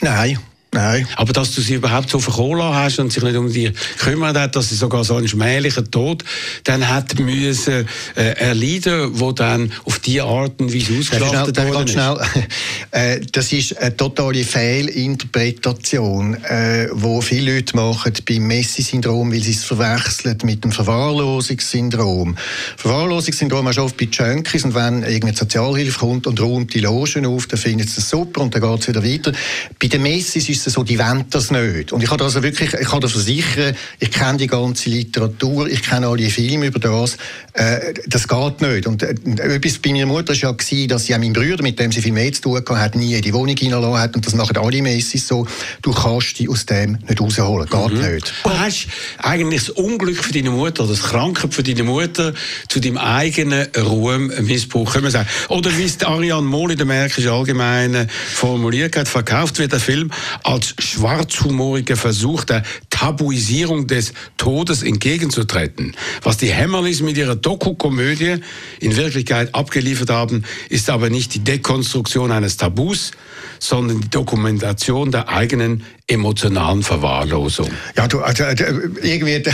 [0.00, 0.38] Nein.
[0.72, 1.08] Nein.
[1.16, 4.54] Aber dass du sie überhaupt so verkohlen hast und sich nicht um dich gekümmert hat,
[4.54, 6.22] dass sie sogar so einen schmählichen Tod
[6.64, 11.84] dann hat müssen äh, erleiden, wo dann auf diese Art und Weise ausgeschlachtet ich worden
[11.86, 11.92] ist.
[11.92, 12.18] schnell,
[12.90, 19.52] äh, das ist eine totale Fehlinterpretation, äh, wo viele Leute machen beim Messi-Syndrom, weil sie
[19.52, 22.36] es verwechseln mit dem Verwahrlosungssyndrom.
[22.76, 27.24] Verwahrlosungssyndrom hast du oft bei Junkies und wenn irgendeine Sozialhilfe kommt und räumt die Logen
[27.24, 29.32] auf, dann finden sie es super und dann geht es wieder weiter.
[29.80, 31.92] Bei den Messis ist es so, die wollen das nicht.
[31.92, 35.82] Und ich kann also wirklich, ich kann dir versichern, ich kenne die ganze Literatur, ich
[35.82, 37.16] kenne alle Filme über das,
[37.54, 38.86] äh, das geht nicht.
[38.86, 41.78] Und äh, etwas bei meiner Mutter war ja, gewesen, dass sie auch meinen Bruder, mit
[41.78, 44.16] dem sie viel mehr zu tun gehabt hat, nie in die Wohnung hineingelassen hat.
[44.16, 45.46] Und das machen alle Messis so.
[45.82, 47.68] Du kannst dich aus dem nicht rausholen.
[47.68, 48.32] Geht nicht.
[48.44, 48.86] Du hast
[49.18, 52.34] eigentlich das Unglück für deine Mutter oder das Krankheit für deine Mutter
[52.68, 55.28] zu deinem eigenen Ruhm missbraucht, können wir sagen.
[55.48, 60.10] Oder wie es Ariane Mohl in der Märkischen Allgemeinen formuliert hat, verkauft wird der Film
[60.48, 65.94] als schwarzhumoriger Versuch der Tabuisierung des Todes entgegenzutreten.
[66.22, 68.36] Was die Hämmerlis mit ihrer Doku-Komödie
[68.80, 73.10] in Wirklichkeit abgeliefert haben, ist aber nicht die Dekonstruktion eines Tabus,
[73.58, 77.68] sondern die Dokumentation der eigenen emotionalen Verwahrlosung.
[77.96, 78.54] Ja, du, also, äh,
[79.02, 79.52] irgendwie der,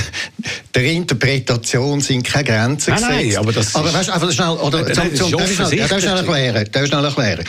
[0.75, 4.83] der Interpretation sind keine Grenzen Nein, nein, aber das aber ist- weißt, einfach schnell, oder,
[4.83, 5.31] Nein, nein, das ist
[5.73, 6.01] ja, erklären,
[6.87, 7.45] schnell erklären.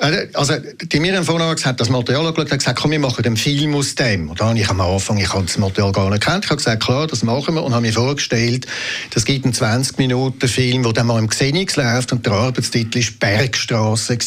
[0.00, 3.36] Äh, Also, die Miriam Arx hat das Material angeschaut und gesagt, komm, wir machen einen
[3.36, 4.30] Film aus dem.
[4.30, 6.82] Und dann ich am Anfang, ich habe das Material gar nicht gekannt, ich habe gesagt,
[6.82, 8.66] klar, das machen wir und habe mir vorgestellt,
[9.12, 14.18] das gibt einen 20-Minuten-Film, wo dann mal im Xenix läuft und der Arbeitstitel ist Bergstraße.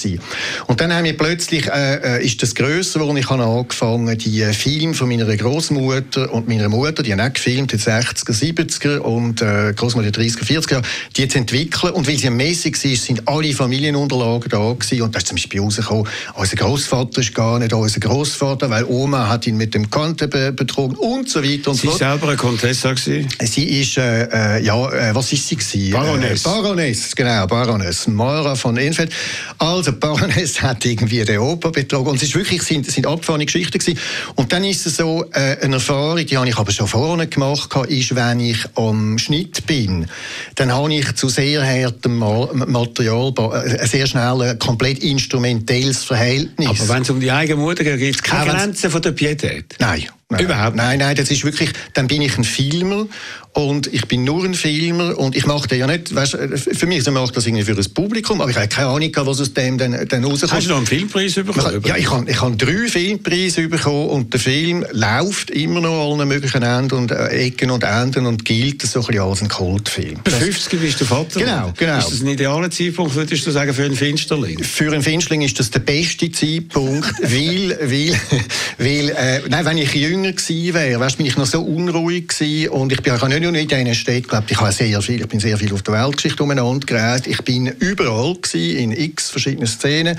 [0.67, 4.43] Und dann haben wir plötzlich, äh, äh, ist das grösser geworden, ich habe angefangen, die
[4.53, 9.41] Filme von meiner Großmutter und meiner Mutter, die haben auch gefilmt, den 60er, 70er und
[9.41, 10.81] äh, Großmutter in den 30er, 40er,
[11.15, 11.93] die zu entwickeln.
[11.93, 15.01] Und weil sie mäßig war, sind alle Familienunterlagen da gewesen.
[15.01, 19.30] Und da ist zum Beispiel rausgekommen, unser Großvater ist gar nicht unser Großvater, weil Oma
[19.30, 22.00] hat ihn mit dem Kanten be betrogen und so weiter und Sie so war fort.
[22.00, 22.93] selber eine Contessa.
[22.93, 23.28] gewesen.
[23.43, 25.91] Sie ist, äh, äh, ja, äh, was ist sie gewesen?
[25.91, 26.41] Baroness.
[26.45, 28.08] Äh, Baroness, genau, Baroness.
[28.08, 29.12] Mara von Enfeld.
[29.58, 32.12] Also, Baroness hat irgendwie den Opa betrogen.
[32.12, 34.00] Und es ist wirklich, sind, sind abgefahrene Geschichten gewesen.
[34.36, 37.76] Und dann ist es so, äh, eine Erfahrung, die habe ich aber schon vorne gemacht,
[37.88, 40.08] ist, wenn ich am Schnitt bin,
[40.56, 45.50] dann habe ich zu sehr hartem Ma Material, äh, sehr schnell komplett instrumentelles
[46.03, 46.67] Verhältnis.
[46.69, 49.01] Aber wenn es um die eigene Mutter geht, gibt es keine Auch wenn's- Grenzen von
[49.01, 49.75] der Pietät.
[49.79, 50.05] Nein.
[50.31, 53.05] Nein, Überhaupt Nein, nein, das ist wirklich, dann bin ich ein Filmer
[53.53, 56.37] und ich bin nur ein Filmer und ich mache das ja nicht, weißt,
[56.73, 59.41] für mich mache ich das irgendwie für das Publikum, aber ich habe keine Ahnung, was
[59.41, 60.53] aus dem dann, dann rauskommt.
[60.53, 61.81] Hast du noch einen Filmpreis bekommen?
[61.83, 66.19] Ja, ich habe, ich habe drei Filmpreise bekommen und der Film läuft immer noch an
[66.19, 69.49] allen möglichen Enden und äh, Ecken und Enden und gilt so ein bisschen als ein
[69.49, 70.19] Kultfilm.
[70.23, 71.41] Bei 50 bist du Vater.
[71.41, 71.97] Genau, genau.
[71.97, 74.63] Ist das ein idealer Zeitpunkt, würdest du sagen, für einen Finsterling?
[74.63, 78.19] Für einen Finsterling ist das der beste Zeitpunkt, weil, weil,
[78.77, 82.69] weil äh, nein, wenn ich jünger gewesen wäre, weißt, bin ich noch so unruhig gewesen
[82.69, 85.27] und ich bin auch nicht nur in diesen Städten, glaub, ich habe sehr viel, ich
[85.27, 89.67] bin sehr viel auf der Weltgeschichte umeinander gereist, ich bin überall gewesen, in x verschiedenen
[89.67, 90.17] Szenen.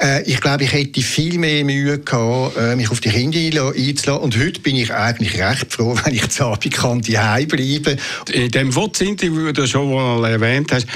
[0.00, 4.22] Äh, ich glaube, ich hätte viel mehr Mühe gehabt, äh, mich auf die Kinder einzulassen
[4.22, 7.98] und heute bin ich eigentlich recht froh, wenn ich zu Abend kann, daheim bleiben
[8.32, 10.86] In dem WOTS-Interview, das du schon mal erwähnt hast,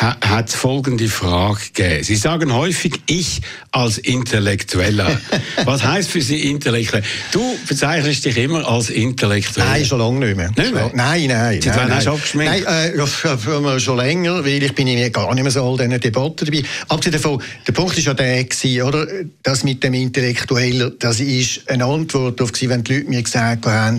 [0.00, 2.04] ha- hat es folgende Frage gegeben.
[2.04, 3.40] Sie sagen häufig, ich
[3.72, 5.20] als Intellektueller.
[5.64, 7.02] Was heißt für Sie Intellektuell?
[7.32, 7.56] Du
[7.90, 9.66] bezeichnest dich immer als Intellektuell.
[9.66, 10.50] Nein, schon lange nicht mehr.
[10.56, 10.90] Nicht mehr?
[10.94, 11.60] Nein, nein.
[11.60, 11.96] Seit wann nein.
[11.96, 12.64] hast du abgeschminkt?
[12.64, 15.76] Nein, äh, ja, schon- schon länger, weil ich bin irgendwie gar nicht mehr so all
[15.76, 16.62] diesen Debatten dabei.
[16.88, 19.06] Abgesehen davon, der Punkt ist ja der gewesen, oder?
[19.42, 23.98] Das mit dem Intellektuellen, das ist eine Antwort gewesen, wenn die Leute mir gesagt haben,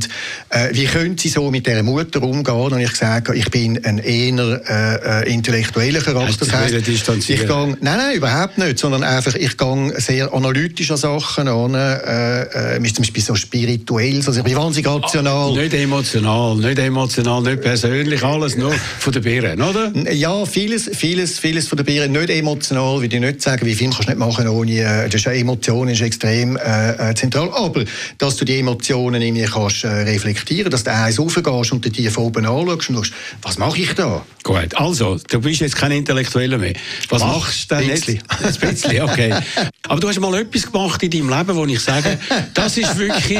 [0.49, 2.53] äh, wie können sie so mit dieser Mutter umgehen?
[2.55, 6.47] Und ich gesagt habe, ich bin ein eher äh, äh, intellektueller Charakter.
[6.47, 7.41] Wollen distanzieren?
[7.41, 11.73] ich gehe, nein, nein, überhaupt nicht, sondern einfach, ich gehe sehr analytisch an Sachen an,
[11.73, 13.35] äh, äh, zum Beispiel so
[13.81, 15.53] spirituell, also ich bin wahnsinnig rational.
[15.53, 19.91] Nicht emotional, nicht emotional, nicht persönlich, alles nur von der Birnen, oder?
[20.11, 23.91] Ja, vieles, vieles, vieles von der Bier nicht emotional, würde ich nicht sagen, wie Film
[23.91, 27.49] kannst du nicht machen ohne, äh, das ist ja Emotionen ist extrem äh, äh, zentral,
[27.53, 27.83] aber
[28.17, 32.09] dass du die Emotionen irgendwie kannst äh, reflektieren, dass du eins raufgehst und dir die
[32.09, 34.23] von oben anschaust und schaust, was mache ich da?
[34.43, 36.73] Gut, also, du bist jetzt kein Intellektueller mehr.
[37.09, 38.09] Was Mach, machst du denn jetzt?
[38.09, 38.19] Ein
[38.59, 39.35] bisschen, okay.
[39.87, 42.17] Aber du hast mal etwas gemacht in deinem Leben, wo ich sage,
[42.53, 43.39] das ist wirklich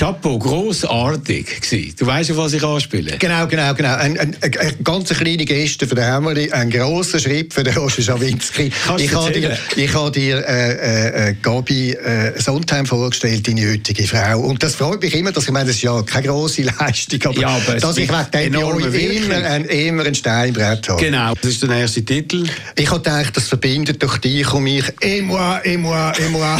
[0.00, 1.94] Chapeau, grossartig gewesen.
[1.98, 3.18] Du weißt, auf was ich anspiele.
[3.18, 3.96] Genau, genau, genau.
[3.96, 7.74] Ein, ein, ein, ein ganz kleine Geste für den Hämmerli, ein grosser Schritt für den
[7.74, 8.72] Roger Schawinski.
[8.96, 14.04] Ich habe dir, ich habe dir äh, äh, äh, Gabi äh, Sondheim vorgestellt, deine heutige
[14.04, 14.40] Frau.
[14.40, 17.38] Und das freut mich immer, dass ich meine, das ist ja keine grosse Leistung, aber,
[17.38, 21.04] Ja, aber dass ich wegen dem immer, ein, immer ein Steinbrett habe.
[21.04, 22.44] Genau, das ist der erste Titel.
[22.74, 24.84] Ich habe gedacht, das verbindet doch dich und mich.
[25.02, 26.58] Et moi, et moi, et moi.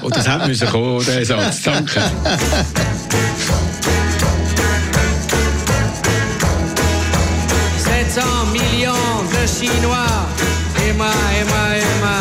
[0.00, 1.60] Und das hat müssen kommen, der Satz.
[1.60, 2.00] Danke.
[7.78, 8.92] 700 millions
[9.32, 10.26] de Chinois.
[10.84, 11.06] Et moi,
[11.38, 12.18] et moi, et moi.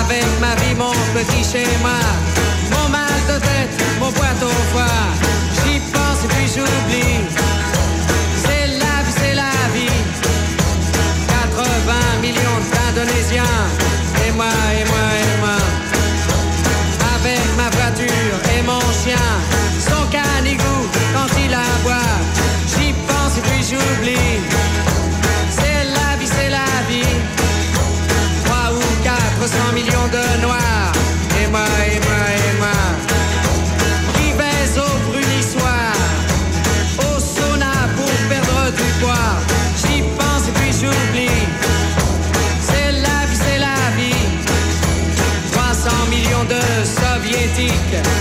[0.00, 1.98] Avec ma vie, mon petit schéma.
[2.70, 3.70] Mon mal de tête,
[4.00, 5.11] mon boîte au foie.
[47.68, 48.11] fatica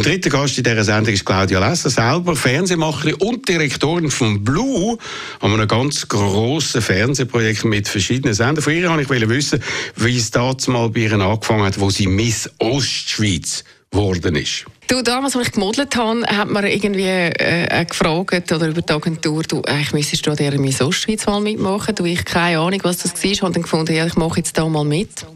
[0.00, 4.96] Mein dritter Gast in dieser Sendung ist Claudia Lesser, selber Fernsehmacherin und Direktorin von Blue,
[5.40, 8.64] an einem ganz grossen Fernsehprojekt mit verschiedenen Sendern.
[8.64, 9.62] Von ihr wollte ich wissen,
[9.96, 14.64] wie es damals mal bei ihr angefangen hat, wo sie Miss Ostschweiz geworden ist.
[14.86, 19.42] Du, damals, als ich gemodelt habe, hat man irgendwie äh, gefragt oder über die Agentur,
[19.42, 21.94] du, eigentlich müsstest du an dieser Miss Ostschweiz mal mitmachen.
[21.94, 24.66] Du, ich keine Ahnung, was das war, habe dann gefunden, ja, ich mache jetzt da
[24.66, 25.26] mal mit.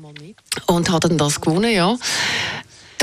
[0.69, 1.99] Und habe dann das gewonnen, ja.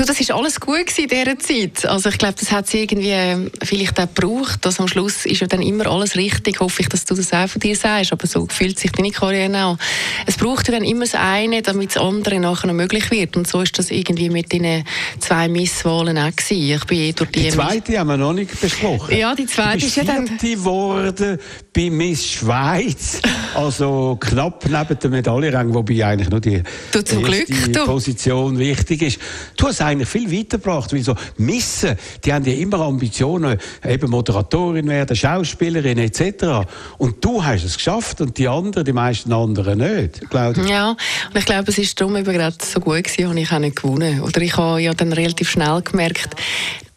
[0.02, 1.86] Du, das war alles gut in dieser Zeit.
[1.86, 4.58] Also ich glaube, das hat sie irgendwie äh, vielleicht auch gebraucht.
[4.64, 6.58] Dass am Schluss ist ja dann immer alles richtig.
[6.58, 8.12] Hoffe ich, dass du das auch von dir sagst.
[8.12, 9.78] Aber so fühlt sich deine Karriere auch.
[10.26, 13.36] Es braucht ja dann immer das eine, damit das andere nachher noch möglich wird.
[13.36, 14.82] Und so ist das irgendwie mit den
[15.20, 16.78] zwei Misswahlen auch gewesen.
[16.80, 17.42] Ich bin eh durch die...
[17.42, 19.16] Die zweite haben wir noch nicht besprochen.
[19.16, 21.38] Ja, die zweite du ist ja dann- geworden
[21.72, 23.20] bei Miss Schweiz.
[23.54, 27.84] Also knapp neben der Medaillenrang, wobei eigentlich nur die Du, zum Glück, du.
[27.84, 29.18] Position wichtig ist.
[29.56, 34.88] Du hast eigentlich viel weitergebracht, weil so Missen, die haben ja immer Ambitionen, eben Moderatorin
[34.88, 36.68] werden, Schauspielerin etc.
[36.98, 40.64] Und du hast es geschafft und die anderen, die meisten anderen nicht, Claudia.
[40.64, 43.58] Ja, und ich glaube, es ist darum eben gerade so gut gewesen, habe ich auch
[43.58, 44.20] nicht gewonnen.
[44.20, 46.34] Oder ich habe ja dann relativ schnell gemerkt,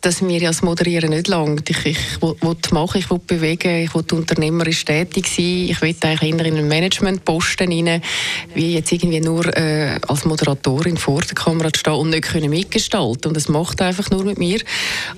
[0.05, 1.67] dass mir ja das Moderieren nicht langt.
[1.67, 2.35] Ich, ich will,
[2.71, 5.67] machen, ich will bewegen, ich will unternehmerisch tätig sein.
[5.69, 8.01] Ich will eigentlich in einen Managementposten rein,
[8.53, 12.51] wie jetzt irgendwie nur äh, als Moderatorin vor der Kamera zu stehen und nicht können
[12.51, 13.29] mitgestalten.
[13.29, 14.59] Und es macht einfach nur mit mir.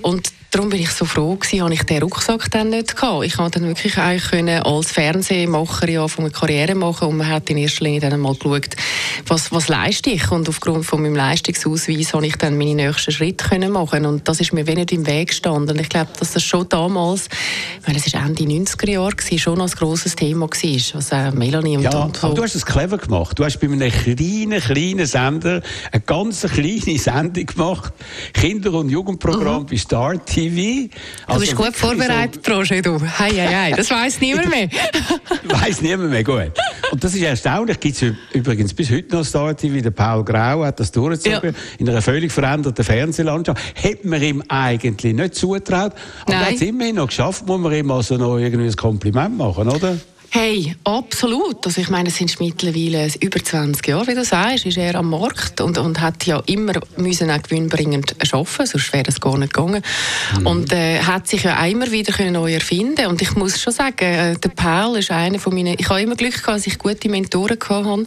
[0.00, 3.24] Und darum bin ich so froh gewesen, habe ich den Rucksack dann nicht gehabt.
[3.24, 7.50] Ich konnte dann wirklich eigentlich können als Fernsehmacherin anfangen, eine Karriere machen und man hat
[7.50, 8.74] in erster Linie dann mal geschaut,
[9.26, 13.48] was, was leiste ich und aufgrund von meinem Leistungsausweis habe ich dann meine nächsten Schritte
[13.48, 15.70] können machen und das ist mir im Weg gestanden.
[15.76, 17.28] Und ich glaube, dass das schon damals,
[17.80, 21.12] ich meine, es war Ende 90er Jahre, gewesen, schon noch ein grosses Thema war, was
[21.12, 22.32] auch Melanie und, Ja, und so.
[22.32, 23.38] du hast es clever gemacht.
[23.38, 25.62] Du hast bei einem kleinen, kleinen Sender
[25.92, 27.92] eine ganz kleine Sendung gemacht.
[28.32, 30.54] Kinder- und Jugendprogramm bei Star TV.
[30.54, 30.90] Mhm.
[30.90, 30.94] Du
[31.26, 33.00] Also bist gut wirklich vorbereitet, Roger, du.
[33.00, 33.72] Hei, hei, hei.
[33.76, 34.68] Das weiss niemand mehr.
[34.72, 36.52] So, weiss niemand mehr gut.
[36.90, 37.78] Und das ist erstaunlich.
[37.80, 39.80] Gibt es übrigens bis heute noch Star TV.
[39.80, 41.54] Der Paul Grau hat das durchgezogen.
[41.78, 43.60] In einer völlig veränderten Fernsehlandschaft.
[43.74, 45.92] Hätte man ihm eigentlich nicht zutraut.
[46.24, 47.46] Aber er hat es immerhin noch geschafft.
[47.46, 49.96] Muss man ihm also noch irgendwie ein Kompliment machen, oder?
[50.30, 51.64] Hey, absolut.
[51.64, 55.08] Also ich meine, es sind mittlerweile über 20 Jahre, wie du sagst, ist er am
[55.08, 59.54] Markt und, und hat ja immer müssen auch gewinnbringend arbeiten, sonst wäre es gar nicht
[59.54, 59.82] gegangen.
[60.38, 60.46] Mhm.
[60.46, 63.72] Und äh, hat sich ja auch immer wieder können neu erfinden und ich muss schon
[63.72, 66.78] sagen, äh, der Paul ist einer von meinen, ich habe immer Glück gehabt, dass ich
[66.78, 68.06] gute Mentoren gehabt habe.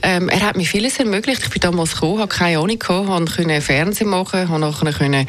[0.00, 1.42] Ähm, er hat mir vieles ermöglicht.
[1.42, 5.26] Ich bin damals gekommen, habe keine Ahnung gehabt, habe können Fernsehen machen, habe nachher können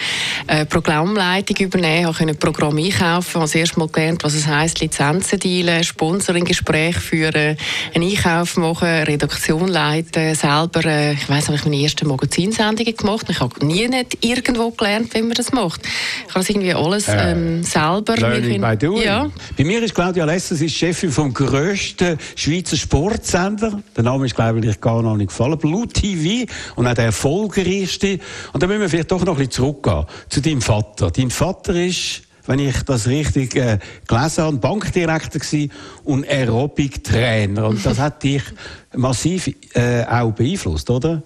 [0.47, 4.79] äh, Programmleitung übernehmen, habe können Programm einkaufen, habe das erste Mal gelernt, was es heisst,
[4.79, 5.83] Lizenzen dealen,
[6.21, 7.57] Sponsoring-Gespräche führen,
[7.93, 13.25] einen Einkauf machen, Redaktion leiten, selber, äh, ich weiss, habe ich meine ersten Magazinsendungen gemacht.
[13.29, 15.81] Ich habe nie nicht irgendwo gelernt, wie man das macht.
[15.83, 19.03] Ich habe das irgendwie alles ähm, selber Learning by doing.
[19.03, 19.29] Ja.
[19.57, 23.81] Bei mir ist Claudia Lesser, sie ist Chefin vom grössten Schweizer Sportsender.
[23.95, 25.57] Der Name ist, glaube ich, gar noch nicht gefallen.
[25.57, 26.51] Blue TV.
[26.75, 28.19] Und auch der erfolgreichste.
[28.53, 31.09] Und da müssen wir vielleicht doch noch ein bisschen zurückgehen zu deinem Vater.
[31.09, 35.71] Dein Vater ist, wenn ich das richtig äh, gelesen habe, Bankdirektor gewesen
[36.03, 37.67] und Aerobic-Trainer.
[37.67, 38.43] Und das hat dich
[38.95, 41.21] massiv äh, auch beeinflusst, oder?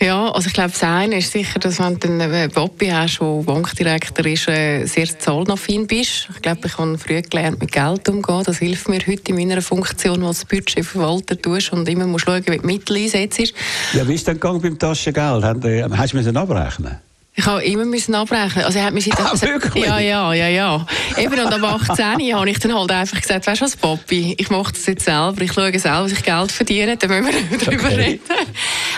[0.00, 3.42] Ja, also ich glaube, das eine ist sicher, dass wenn du einen Papi hast, der
[3.42, 6.28] Bankdirektor ist, äh, sehr zahlenaffin bist.
[6.32, 8.44] Ich glaube, ich habe früh gelernt, mit Geld umzugehen.
[8.44, 12.58] Das hilft mir heute in meiner Funktion, als Budgetverwalter tust und immer musst schauen, wie
[12.58, 13.52] die Mittel einsetzt.
[13.92, 15.42] Ja, wie ist denn gegangen beim Taschengeld?
[15.42, 16.98] Hast du hast du müssen abrechnen
[17.38, 18.64] Ich habe immer müssen abrechnen.
[18.64, 19.84] Also er hat mir seit Ah, wirklich?
[19.86, 20.84] Ja, ja, ja, ja.
[21.16, 22.34] Eben und am 18.
[22.34, 25.40] habe ich dann halt einfach gesagt, weißt du was, Papi, ich mache das jetzt selber,
[25.42, 27.94] ich schaue selber, dass ich Geld verdiene, dann müssen wir nicht darüber Okay.
[27.94, 28.20] reden.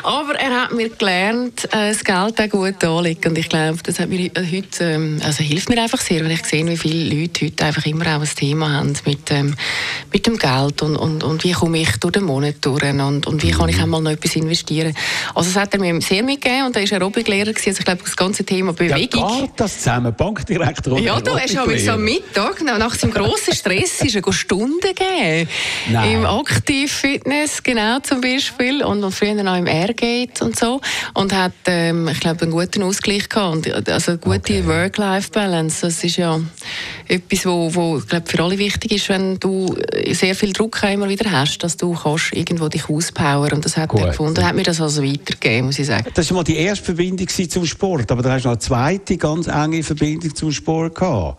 [0.03, 3.99] Aber er hat mir gelernt, äh, das Geld auch gut anlegen und ich glaube, das
[4.01, 7.47] hat mir heute, ähm, also hilft mir einfach sehr, wenn ich sehe, wie viele Leute
[7.47, 9.55] heute einfach immer auch ein Thema haben mit, ähm,
[10.13, 13.43] mit dem Geld und, und, und wie komme ich durch den Monat durch und, und
[13.43, 14.95] wie kann ich einmal noch etwas investieren.
[15.35, 18.03] Also das hat er mir sehr mitgegeben und er war Aerobic-Lehrer gewesen, also ich glaube,
[18.03, 19.41] das ganze Thema Ja, Bewegung.
[19.41, 20.15] geht das zusammen?
[20.17, 22.05] Bankdirektor und Ja, du hast aber so am?
[22.05, 25.49] Mittag, nach seinem grossen Stress, ist er Stunden gegeben.
[25.91, 26.13] Nein.
[26.13, 28.83] Im Aktiv-Fitness, genau, zum Beispiel.
[28.83, 30.81] Und, und früher noch im Airgate und so.
[31.15, 33.67] Und hat, ähm, ich glaube, einen guten Ausgleich gehabt.
[33.67, 34.67] Und, also, eine gute Okay.
[34.67, 35.87] Work-Life-Balance.
[35.87, 36.41] Das ist ja
[37.09, 40.83] etwas, wo, wo ich glaube, für alle wichtig ist, wenn du äh, sehr viel Druck
[40.83, 43.53] immer wieder hast, dass du kannst irgendwo dich auspowern.
[43.53, 44.01] Und das hat Gut.
[44.01, 44.45] er gefunden.
[44.45, 46.11] Hat mir das also weitergegeben, muss ich sagen.
[46.15, 49.17] Das war mal die erste Verbindung zum Sport, aber da hast du noch eine zweite
[49.17, 51.39] ganz enge Verbindung zum Sport gehabt,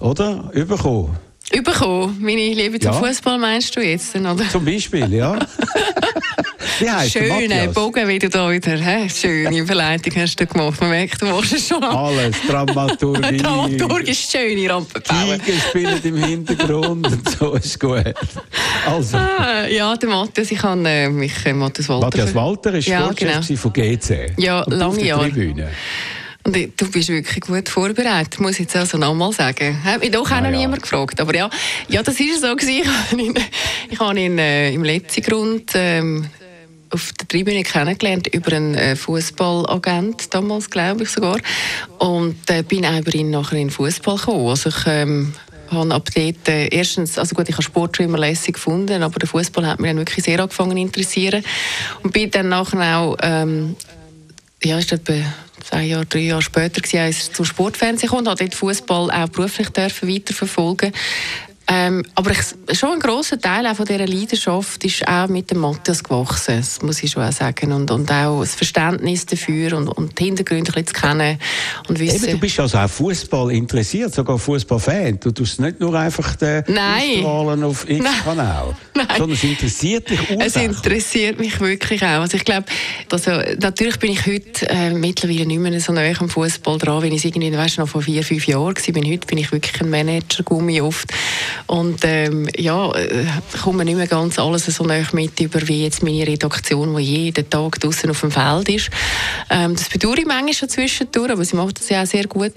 [0.00, 0.50] oder?
[0.52, 1.31] Überkommen.
[1.54, 2.98] Überkommen, meine Liebe zum Ja.
[2.98, 4.36] Fußball meinst du jetzt, oder?
[4.50, 5.38] Zum Beispiel, ja.
[6.78, 7.68] Wie Schöne?
[7.68, 8.76] Bogen wieder da wieder.
[8.76, 9.08] Hä?
[9.08, 10.80] Schöne Überleitung hast du gemacht.
[10.80, 11.82] Man merkt, du machst es schon.
[11.82, 13.36] Alles, Dramaturgie.
[13.42, 15.40] Dramaturgisch schöne Rampen bauen.
[15.44, 18.14] Tiger spielen im Hintergrund und so ist gut.
[18.86, 22.06] Also, Ah, ja, der Matthias, ich habe äh, mich äh, Matthias Walter.
[22.06, 23.60] Matthias Walter ist ja, Sportchef genau.
[23.60, 24.32] von GC.
[24.38, 25.30] Ja, lange Jahre.
[26.44, 29.82] Und ich- du bist wirklich gut vorbereitet, muss ich jetzt also nochmal sagen.
[29.84, 30.58] Hat mich doch auch noch ja.
[30.58, 31.20] niemand gefragt.
[31.20, 31.48] Aber ja,
[31.88, 32.82] ja das ist so gewesen.
[33.10, 33.34] Ich habe ihn,
[33.90, 36.28] ich habe ihn äh, im letzten Grund ähm,
[36.90, 41.38] auf der Tribüne kennengelernt über einen äh, Fußballagent damals, glaube ich sogar.
[41.98, 44.48] Und äh, bin auch über ihn nachher in den Fußball gekommen.
[44.48, 45.34] Also ich, ähm,
[45.70, 49.18] habe ab dort, äh, erstens, also gut, ich habe Sport schon immer lässig gefunden, aber
[49.18, 51.44] der Fußball hat mich dann wirklich sehr angefangen zu interessieren.
[52.02, 53.76] Und bin dann nachher auch ähm,
[54.64, 55.14] ja, ist etwa
[55.64, 59.68] zwei Jahre, drei Jahre später als ich zum Sportfernsehen und habe dort Fußball auch beruflich
[60.08, 60.92] weiterverfolgen.
[61.68, 65.58] Ähm, aber ich, schon ein grosser Teil auch von dieser Leidenschaft ist auch mit dem
[65.58, 67.72] Matthias gewachsen, das muss ich schon auch sagen.
[67.72, 71.38] Und, und auch das Verständnis dafür und, und die Hintergründe ein zu kennen
[71.88, 72.24] und wissen.
[72.24, 75.20] Eben, du bist also auch Fußball interessiert, sogar Fußballfan.
[75.20, 77.24] Du tust nicht nur einfach den Nein.
[77.24, 79.06] ausstrahlen auf X-Kanal, Nein.
[79.16, 80.64] sondern es interessiert dich Es ursächlich.
[80.64, 82.22] interessiert mich wirklich auch.
[82.22, 82.66] Also ich glaube,
[83.10, 87.08] also, natürlich bin ich heute äh, mittlerweile nicht mehr so nah am Fußball dran, wie
[87.08, 88.74] ich es irgendwie, weißt, noch vor vier, fünf Jahren war.
[88.74, 91.12] Heute bin ich wirklich ein Manager-Gummi oft.
[91.66, 93.24] Und ähm, ja, äh,
[93.62, 97.48] komme nicht mehr ganz alles so nah mit über wie jetzt meine Redaktion, die jeden
[97.48, 98.90] Tag draußen auf dem Feld ist.
[99.50, 102.52] Ähm, das bedauere ich manchmal schon zwischendurch, aber sie macht das ja auch sehr gut.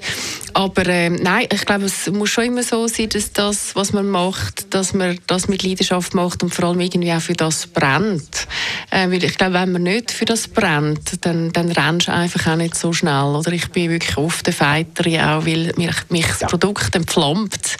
[0.54, 4.10] Aber ähm, nein, ich glaube, es muss schon immer so sein, dass das, was man
[4.10, 8.48] macht, dass man das mit Leidenschaft macht und vor allem irgendwie auch für das brennt.
[8.92, 12.48] Äh, weil ich glaube, wenn man nicht für das brennt, dann, dann rennst du einfach
[12.48, 13.36] auch nicht so schnell.
[13.36, 17.78] Oder ich bin wirklich oft eine Fighterin, auch weil mich, mich das Produkt entflammt.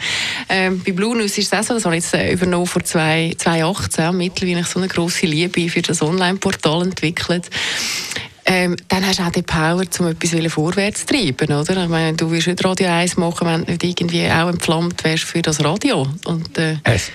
[0.50, 2.84] Ähm, bei Blue News ist es auch so, das habe ich jetzt äh, übernommen vor
[2.84, 7.50] zwei- 2018, mittlerweile so eine grosse Liebe für das Online-Portal entwickelt.
[8.48, 11.84] Ähm, dann hast du auch die Power, um etwas vorwärts zu treiben, oder?
[11.84, 15.24] Ich meine, du wirst nicht Radio 1 machen, wenn du nicht irgendwie auch entflammt wärst
[15.24, 16.08] für das Radio.
[16.26, 17.12] Und, äh, Es,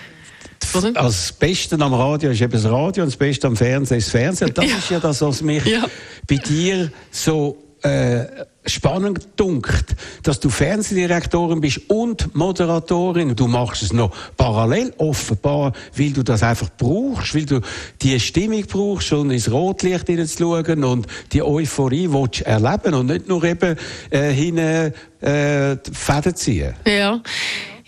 [0.74, 0.88] Oder?
[1.00, 4.06] also das Beste am Radio ist eben das Radio und das Beste am Fernsehen ist
[4.08, 4.48] das Fernsehen.
[4.48, 4.76] Und das Ja.
[4.76, 5.84] ist ja das, was mich Ja.
[6.28, 8.24] bei dir so äh,
[8.66, 13.34] spannend dunkt, dass du Fernsehdirektorin bist und Moderatorin.
[13.34, 17.60] Du machst es noch parallel, offenbar, weil du das einfach brauchst, weil du
[18.02, 23.42] die Stimmung brauchst, schon ins Rotlicht hineinzuschauen und die Euphorie willst erleben und nicht nur
[23.44, 23.76] eben
[24.10, 26.74] äh, hinten äh, die Fäden ziehen.
[26.86, 27.20] Ja.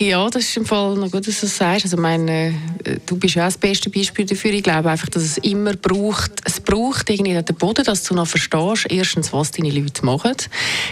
[0.03, 1.85] Ja, das ist im Fall noch gut, dass du das sagst.
[1.85, 2.49] Also meine,
[2.83, 4.51] äh, du bist ja auch das beste Beispiel dafür.
[4.51, 8.27] Ich glaube einfach, dass es immer braucht, es braucht irgendwie den Boden, dass du noch
[8.27, 10.35] verstehst, erstens, was deine Leute machen,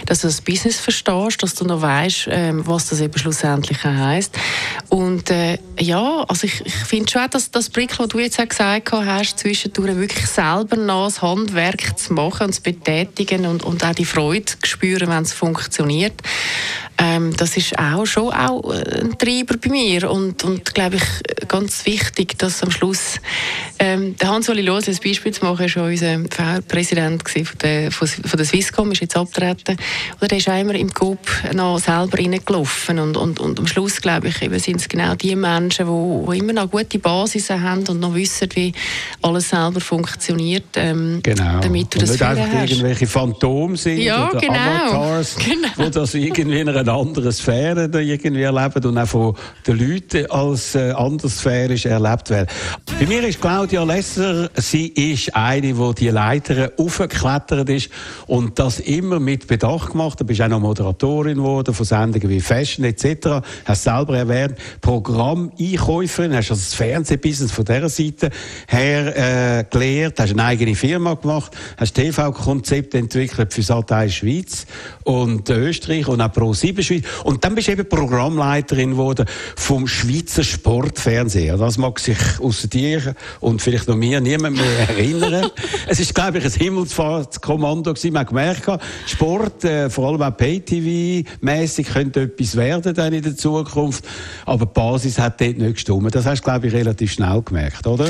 [0.05, 4.33] dass du das Business verstehst, dass du noch weißt, ähm, was das eben schlussendlich heisst.
[4.87, 8.47] Und äh, ja, also ich, ich finde schon, dass das Brick, was du jetzt auch
[8.47, 13.83] gesagt hast, zwischendurch wirklich selber noch das Handwerk zu machen und zu betätigen und, und
[13.83, 16.13] auch die Freude zu spüren, wenn es funktioniert.
[16.97, 21.47] Ähm, das ist auch schon auch äh, ein Treiber bei mir und, und glaube ich,
[21.47, 23.15] ganz wichtig, dass am Schluss
[23.79, 26.19] ähm, der Hans-Oli Los, als Beispiel zu machen, ist schon unser
[26.67, 29.77] Präsident von der, von, von der Swisscom, ist jetzt abgetreten.
[30.19, 31.19] Oder der ist auch immer im Coop
[31.53, 35.35] noch selber reingelaufen und, und, und am Schluss, glaube ich, eben sind es genau die
[35.35, 38.71] Menschen, die, die immer noch gute Basis haben und noch wissen, wie
[39.21, 41.59] alles selber funktioniert, ähm, Genau.
[41.59, 42.71] damit du und das nicht einfach hast.
[42.71, 44.53] irgendwelche Phantome sind Ja, oder genau.
[44.53, 45.67] Avatars, Genau.
[45.77, 49.35] wo das irgendwie in einer anderen Sphäre irgendwie erleben und auch von
[49.65, 52.47] den Leuten als äh, andersphärisch erlebt werden.
[52.99, 57.89] Bei mir ist Claudia Lesser, sie ist eine, die die Leiter aufgeklettert ist
[58.27, 60.19] und das immer mit Bedacht gemacht.
[60.19, 63.45] Du bist auch noch Moderatorin geworden von Sendungen wie Fashion etc.
[63.65, 68.29] Hast selber erwähnt, Programmeinkäuferin, hast also das Fernsehbusiness von dieser Seite
[68.67, 74.65] her äh, gelehrt, hast eine eigene Firma gemacht, hast TV-Konzepte entwickelt für Satei Schweiz
[75.03, 77.03] und Österreich und auch Pro 7 Schweiz.
[77.23, 79.25] Und dann bist du eben Programmleiterin geworden
[79.55, 81.59] vom Schweizer Sportfernsehen.
[81.59, 85.51] Das mag sich außer dir und vielleicht noch mir niemand mehr erinnern.
[85.87, 88.13] es ist, glaube ich, ein Himmelsfahrtskommando gewesen.
[88.13, 93.35] Man hat gemerkt, Sport, äh, vor allem auch Pay-TV-mäßig, könnte etwas werden dann in der
[93.35, 94.03] Zukunft.
[94.45, 96.13] Aber die Basis hat dort nicht gestimmt.
[96.15, 98.09] Das hast du, glaube ich, relativ schnell gemerkt, oder?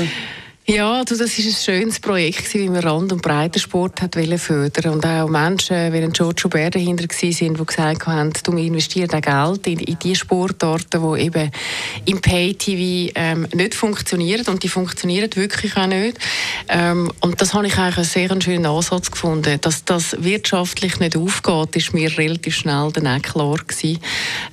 [0.64, 5.04] Ja, du, das ist ein schönes Projekt, wie man Rand- und Breitensport hat fördern und
[5.04, 9.20] auch Menschen, wie ein Giorgio Bär dahinter sind, die gesagt haben, du, wir investieren auch
[9.56, 11.50] Geld in, in die Sportarten, die eben
[12.04, 16.18] im Pay-TV ähm, nicht funktionieren und die funktionieren wirklich auch nicht.
[16.68, 19.60] Ähm, und das habe ich eigentlich einen sehr schönen Ansatz gefunden.
[19.60, 23.98] Dass das wirtschaftlich nicht aufgeht, ist mir relativ schnell dann auch klar gewesen.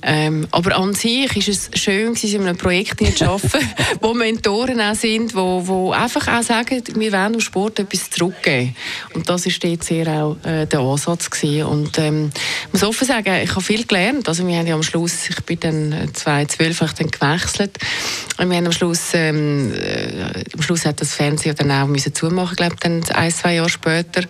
[0.02, 4.80] Ähm, aber an sich ist es schön gewesen, in einem Projekt zu arbeiten, wo Mentoren
[4.80, 8.74] auch sind, wo, wo einfach auch sagen, wir wollen dem Sport etwas zurückgeben.
[9.14, 11.64] Und das ist dort sehr auch äh, der Ansatz gewesen.
[11.64, 12.30] Und ähm,
[12.66, 14.28] ich muss offen sagen, ich habe viel gelernt.
[14.28, 17.78] Also wir haben ja am Schluss, ich bin dann äh, 2012 habe ich dann gewechselt.
[18.38, 22.14] Und wir haben am Schluss, ähm, äh, am Schluss hat das Fernsehen dann auch müssen
[22.14, 24.22] zumachen, glaube ich, dann ein, zwei Jahre später.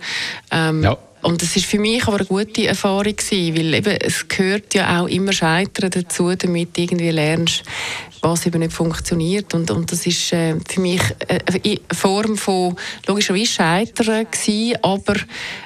[0.51, 0.97] Ähm, Ja.
[1.21, 4.99] Und das ist für mich aber eine gute Erfahrung gewesen, weil eben, es gehört ja
[4.99, 7.63] auch immer Scheitern dazu, damit du irgendwie lernst,
[8.21, 9.53] was eben nicht funktioniert.
[9.53, 12.75] Und, und das ist äh, für mich äh, eine Form von
[13.07, 15.15] logischerweise Scheitern gewesen, aber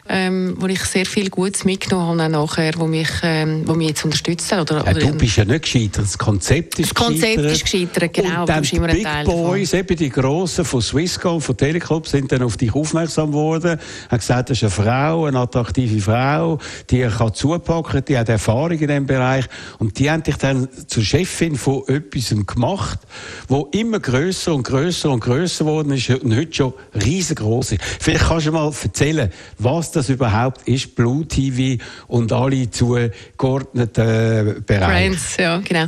[0.08, 4.06] ähm, wo ich sehr viel Gutes mitgenommen habe nachher, wo mich, ähm, wo mich jetzt
[4.06, 4.72] unterstützt hat.
[4.72, 8.42] Oder, Ja, du bist ja nicht gescheitert, das Konzept ist Das Konzept ist gescheitert, genau,
[8.42, 9.44] Und dann die Big Teil davon.
[9.44, 13.80] Boys, eben die Grossen von Swisscom, von Teleclub, sind dann auf dich aufmerksam geworden,
[14.10, 18.72] haben gesagt, das ist eine Frau, eine attraktive Frau, die kann zupacken, die hat Erfahrung
[18.72, 19.46] in diesem Bereich
[19.80, 23.00] und die haben dich dann zur Chefin von etwas gemacht,
[23.48, 27.82] wo immer grösser und grösser und grösser geworden ist und heute schon riesengroß ist.
[28.00, 35.10] Vielleicht kannst du mal erzählen, was das überhaupt ist, Blue TV und alle zugeordneten Bereiche.
[35.10, 35.86] Brands, ja, genau.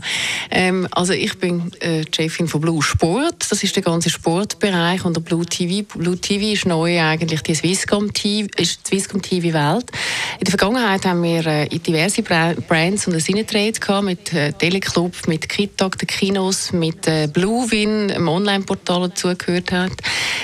[0.51, 3.45] Ähm, also ich bin äh, Chefin von Blue Sport.
[3.49, 5.85] Das ist der ganze Sportbereich und der Blue TV.
[5.97, 9.91] Blue TV ist neu eigentlich die Swisscom TV, ist die Swisscom TV Welt.
[10.39, 14.51] In der Vergangenheit haben wir äh, diverse Bra Brands und eine Sinetrade gehabt mit äh,
[14.53, 16.07] Teleclub, mit Kittag, den
[16.47, 19.91] Kinos, mit äh, Bluewin, einem Online-Portal dazugehört hat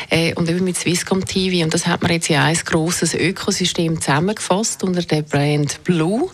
[0.10, 1.64] äh, und eben mit Swisscom TV.
[1.64, 6.30] Und das hat man jetzt in ein grosses Ökosystem zusammengefasst unter der Brand Blue.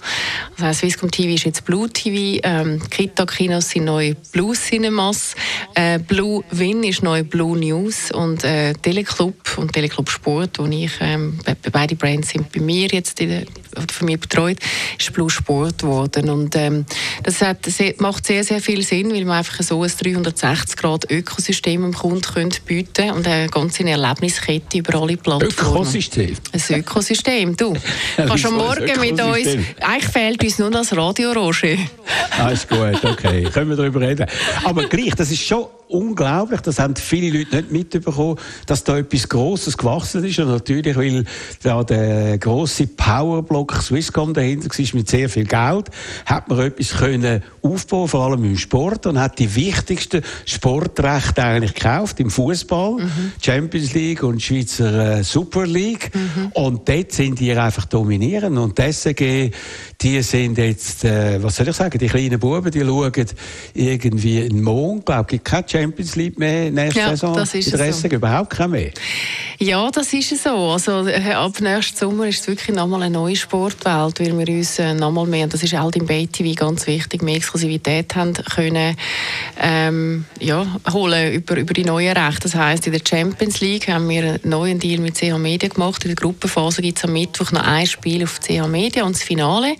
[0.59, 5.35] Heisst, Swisscom TV ist jetzt Blue TV, ähm, Kita-Kinos sind neu Blue Cinemas,
[5.75, 10.91] äh, Blue Win ist neu Blue News und äh, Teleclub und Teleclub Sport, wo ich,
[10.99, 13.43] ähm, be- beide Brands sind bei mir jetzt in der,
[13.91, 14.57] von mir betreut,
[14.97, 16.85] ist Blue Sport geworden und ähm,
[17.23, 17.67] das hat,
[17.99, 23.11] macht sehr, sehr viel Sinn, weil man einfach so ein 360-Grad-Ökosystem dem Kunden könnte bieten
[23.11, 25.51] und eine ganze Erlebniskette über alle Plattformen.
[25.51, 26.35] Ökosystem.
[26.53, 27.73] Ein Ökosystem, du.
[28.15, 29.47] Kannst am Morgen mit uns.
[29.81, 31.77] Eigentlich fehlt uns nur das Radio, Roger.
[32.37, 33.43] Ah, ist gut, okay.
[33.43, 34.25] Können wir darüber reden.
[34.63, 36.61] Aber gleich, das ist schon unglaublich.
[36.61, 38.37] Das haben viele Leute nicht mitbekommen,
[38.67, 40.39] dass da etwas Grosses gewachsen ist.
[40.39, 41.25] Und natürlich, weil
[41.63, 45.89] da der grosse Powerblock Swisscom dahinter war mit sehr viel Geld,
[46.25, 51.73] hat man etwas können aufbauen, vor allem im Sport, und hat die wichtigsten Sportrechte eigentlich
[51.73, 53.31] gekauft im Fußball, mhm.
[53.41, 56.11] Champions League und Schweizer äh, Super League.
[56.13, 56.51] Mhm.
[56.53, 58.57] Und dort sind die einfach dominierend.
[58.57, 59.51] Und die SG,
[60.01, 63.25] die sind jetzt, äh, was soll ich sagen, die kleinen Buben, die schauen
[63.73, 67.33] irgendwie in den Mond, glaube ich, gibt keine Champions League mehr nächste ja, Saison.
[67.35, 68.15] Das ist in der SG so.
[68.15, 68.91] überhaupt keine mehr.
[69.59, 70.49] Ja, das ist so.
[70.49, 74.79] Also äh, ab nächsten Sommer ist es wirklich nochmal eine neue Sportwelt, weil wir uns
[74.79, 78.95] äh, nochmal mehr, und das ist halt im BTV ganz wichtig, mehr Exklusivität haben können
[79.59, 82.41] ähm, ja, holen über, über die neuen Rechte.
[82.43, 86.03] Das heisst, in der Champions League haben wir einen neuen Deal mit CH Media gemacht.
[86.03, 89.23] In der Gruppenphase gibt es am Mittwoch noch ein Spiel auf CH Media und das
[89.23, 89.75] Finale.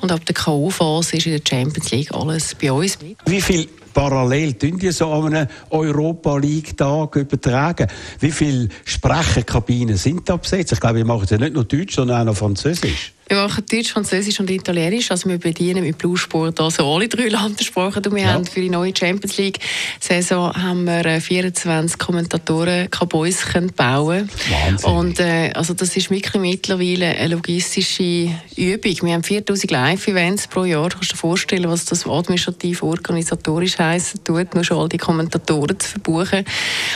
[0.00, 2.98] Und ab der K.O.-Phase ist in der Champions League alles bei uns.
[3.26, 7.88] Wie viel parallel tun die so an einem Europa League Tag übertragen.
[8.18, 10.72] Wie viele Sprecherkabinen sind da besetzt?
[10.72, 13.12] Ich glaube, wir machen es ja nicht nur Deutsch, sondern auch noch Französisch.
[13.30, 15.12] Wir machen Deutsch, Französisch und Italienisch.
[15.12, 18.04] Also wir bedienen mit Blue Sport also alle drei Landessprachen.
[18.04, 18.32] Und wir ja.
[18.32, 19.60] haben für die neue Champions League
[20.00, 24.28] Saison haben wir 24 äh, Kommentatoren bei bauen.
[24.50, 24.90] Wahnsinn.
[24.90, 28.96] Und äh, also das ist wirklich mittlerweile eine logistische Übung.
[29.02, 30.88] Wir haben 4000 Live-Events pro Jahr.
[30.88, 35.78] Du kannst dir vorstellen, was das administrativ organisatorisch heißen tut, nur schon all die Kommentatoren
[35.78, 36.44] zu verbuchen.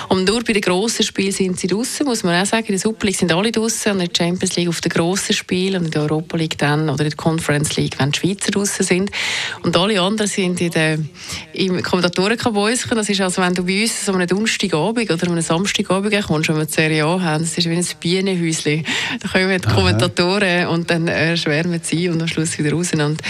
[0.09, 2.66] Und nur bei den grossen Spielen sind sie draußen, muss man auch sagen.
[2.66, 5.32] In der Super League sind alle draußen und in der Champions League auf den grossen
[5.32, 8.18] Spielen und in der Europa Europa League dann oder in der Conference League, wenn die
[8.18, 9.11] Schweizer draußen sind.
[9.62, 10.99] Und alle anderen sind in der,
[11.53, 12.97] im Kommentatorenkabäuschen.
[12.97, 16.57] Das ist also, wenn du bei uns so einen Donnerstagabend oder einen Samstagabend kommst, wenn
[16.57, 18.85] wir die Serie A haben, das ist wie ein Bienenhäuschen.
[19.20, 22.93] Da kommen die Kommentatoren und dann äh, schwärmen sie und am Schluss wieder raus.
[22.93, 23.20] Und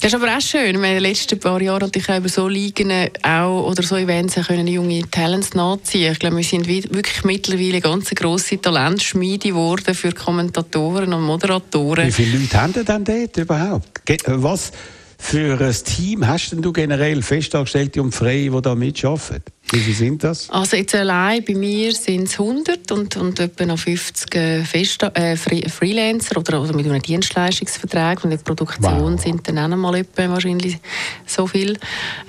[0.00, 0.74] das ist aber auch schön.
[0.76, 2.92] In den letzten paar Jahren natürlich auch über so Ligen
[3.22, 6.12] auch, oder so Events können junge Talents nachziehen.
[6.12, 12.06] Ich glaube, wir sind wirklich mittlerweile ganz grosse Talentschmiede geworden für Kommentatoren und Moderatoren.
[12.06, 14.10] Wie viele Leute haben denn dort überhaupt?
[14.10, 14.72] Äh, was
[15.18, 19.42] für ein Team hast denn du generell Festangestellte und Freie, die da mitarbeiten?
[19.70, 20.48] Wie viele sind das?
[20.50, 25.08] Also jetzt allein bei mir sind es 100 und, und etwa noch 50 äh, Festa
[25.14, 29.20] äh, Freelancer oder, oder mit einem Dienstleistungsvertrag und in der Produktion wow.
[29.20, 30.78] sind dann auch noch mal etwa wahrscheinlich
[31.26, 31.78] so viel.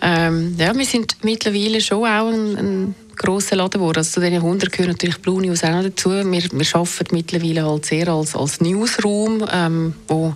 [0.01, 3.97] Ähm, ja, wir sind mittlerweile schon auch ein, ein grosser Laden geworden.
[3.97, 6.11] Also zu diesen 100 gehören natürlich Blue News auch noch dazu.
[6.11, 10.33] Wir, wir arbeiten mittlerweile halt sehr als, als Newsroom, ähm, wo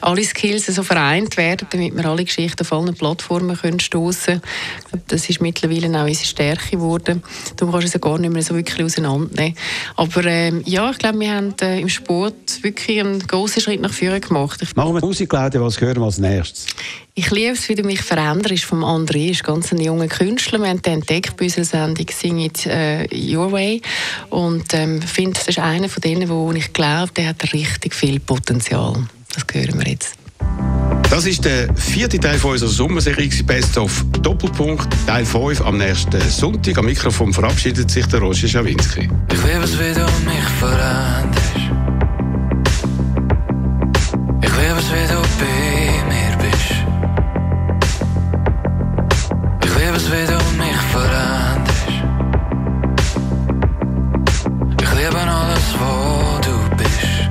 [0.00, 5.02] alle Skills so vereint werden, damit wir alle Geschichten auf allen Plattformen können stoßen können.
[5.08, 7.22] Das ist mittlerweile auch unsere Stärke geworden.
[7.56, 9.56] Darum kannst du es gar nicht mehr so wirklich auseinandernehmen.
[9.96, 13.92] Aber ähm, ja, ich glaube, wir haben äh, im Sport wirklich einen grossen Schritt nach
[13.92, 14.60] vorne gemacht.
[14.76, 16.66] Machen wir Musik, Claudia, was hören wir als nächstes?
[17.18, 19.32] Ich liebe es, wie du mich veränderst vom André.
[19.32, 20.60] ist ganz ein junger Künstler.
[20.60, 23.82] Wir haben den entdeckt bei unserer Sendung «Sing It uh, Your Way».
[24.30, 28.20] Und ähm, finde, das ist einer von denen, wo ich glaube, der hat richtig viel
[28.20, 29.02] Potenzial.
[29.34, 30.14] Das hören wir jetzt.
[31.10, 36.20] Das ist der vierte Teil von unserer Sommerserie Best of Doppelpunkt, Teil 5 am nächsten
[36.30, 36.78] Sonntag.
[36.78, 39.10] Am Mikrofon verabschiedet sich der Roger Schawinski.
[39.32, 41.42] Ich liebe es, wie du mich veränderst.
[44.40, 45.77] Ich liebe es, wie du
[50.10, 51.92] Wie du mich veränderst.
[54.80, 57.28] Ich liebe alles, wo du bist.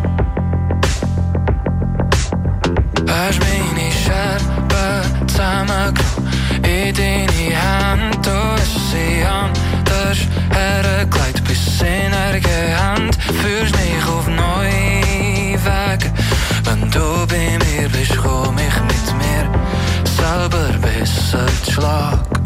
[3.10, 6.28] Hast meine Scherben zusammengenommen,
[6.62, 10.20] in deine Hände, du hast sie anders
[10.52, 12.14] hergelegt, bis in
[12.78, 13.16] Hand.
[13.42, 16.12] Führst mich auf neue Wege,
[16.66, 19.46] wenn du bei mir bist, komm ich mit mir
[20.16, 22.37] selber besser zu Schlag.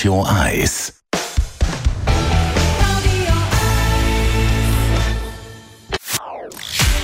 [0.00, 0.94] Radio 1.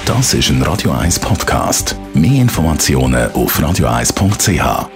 [0.07, 1.95] Das ist ein Radio 1 Podcast.
[2.15, 4.96] Mehr Informationen auf radio1.ch.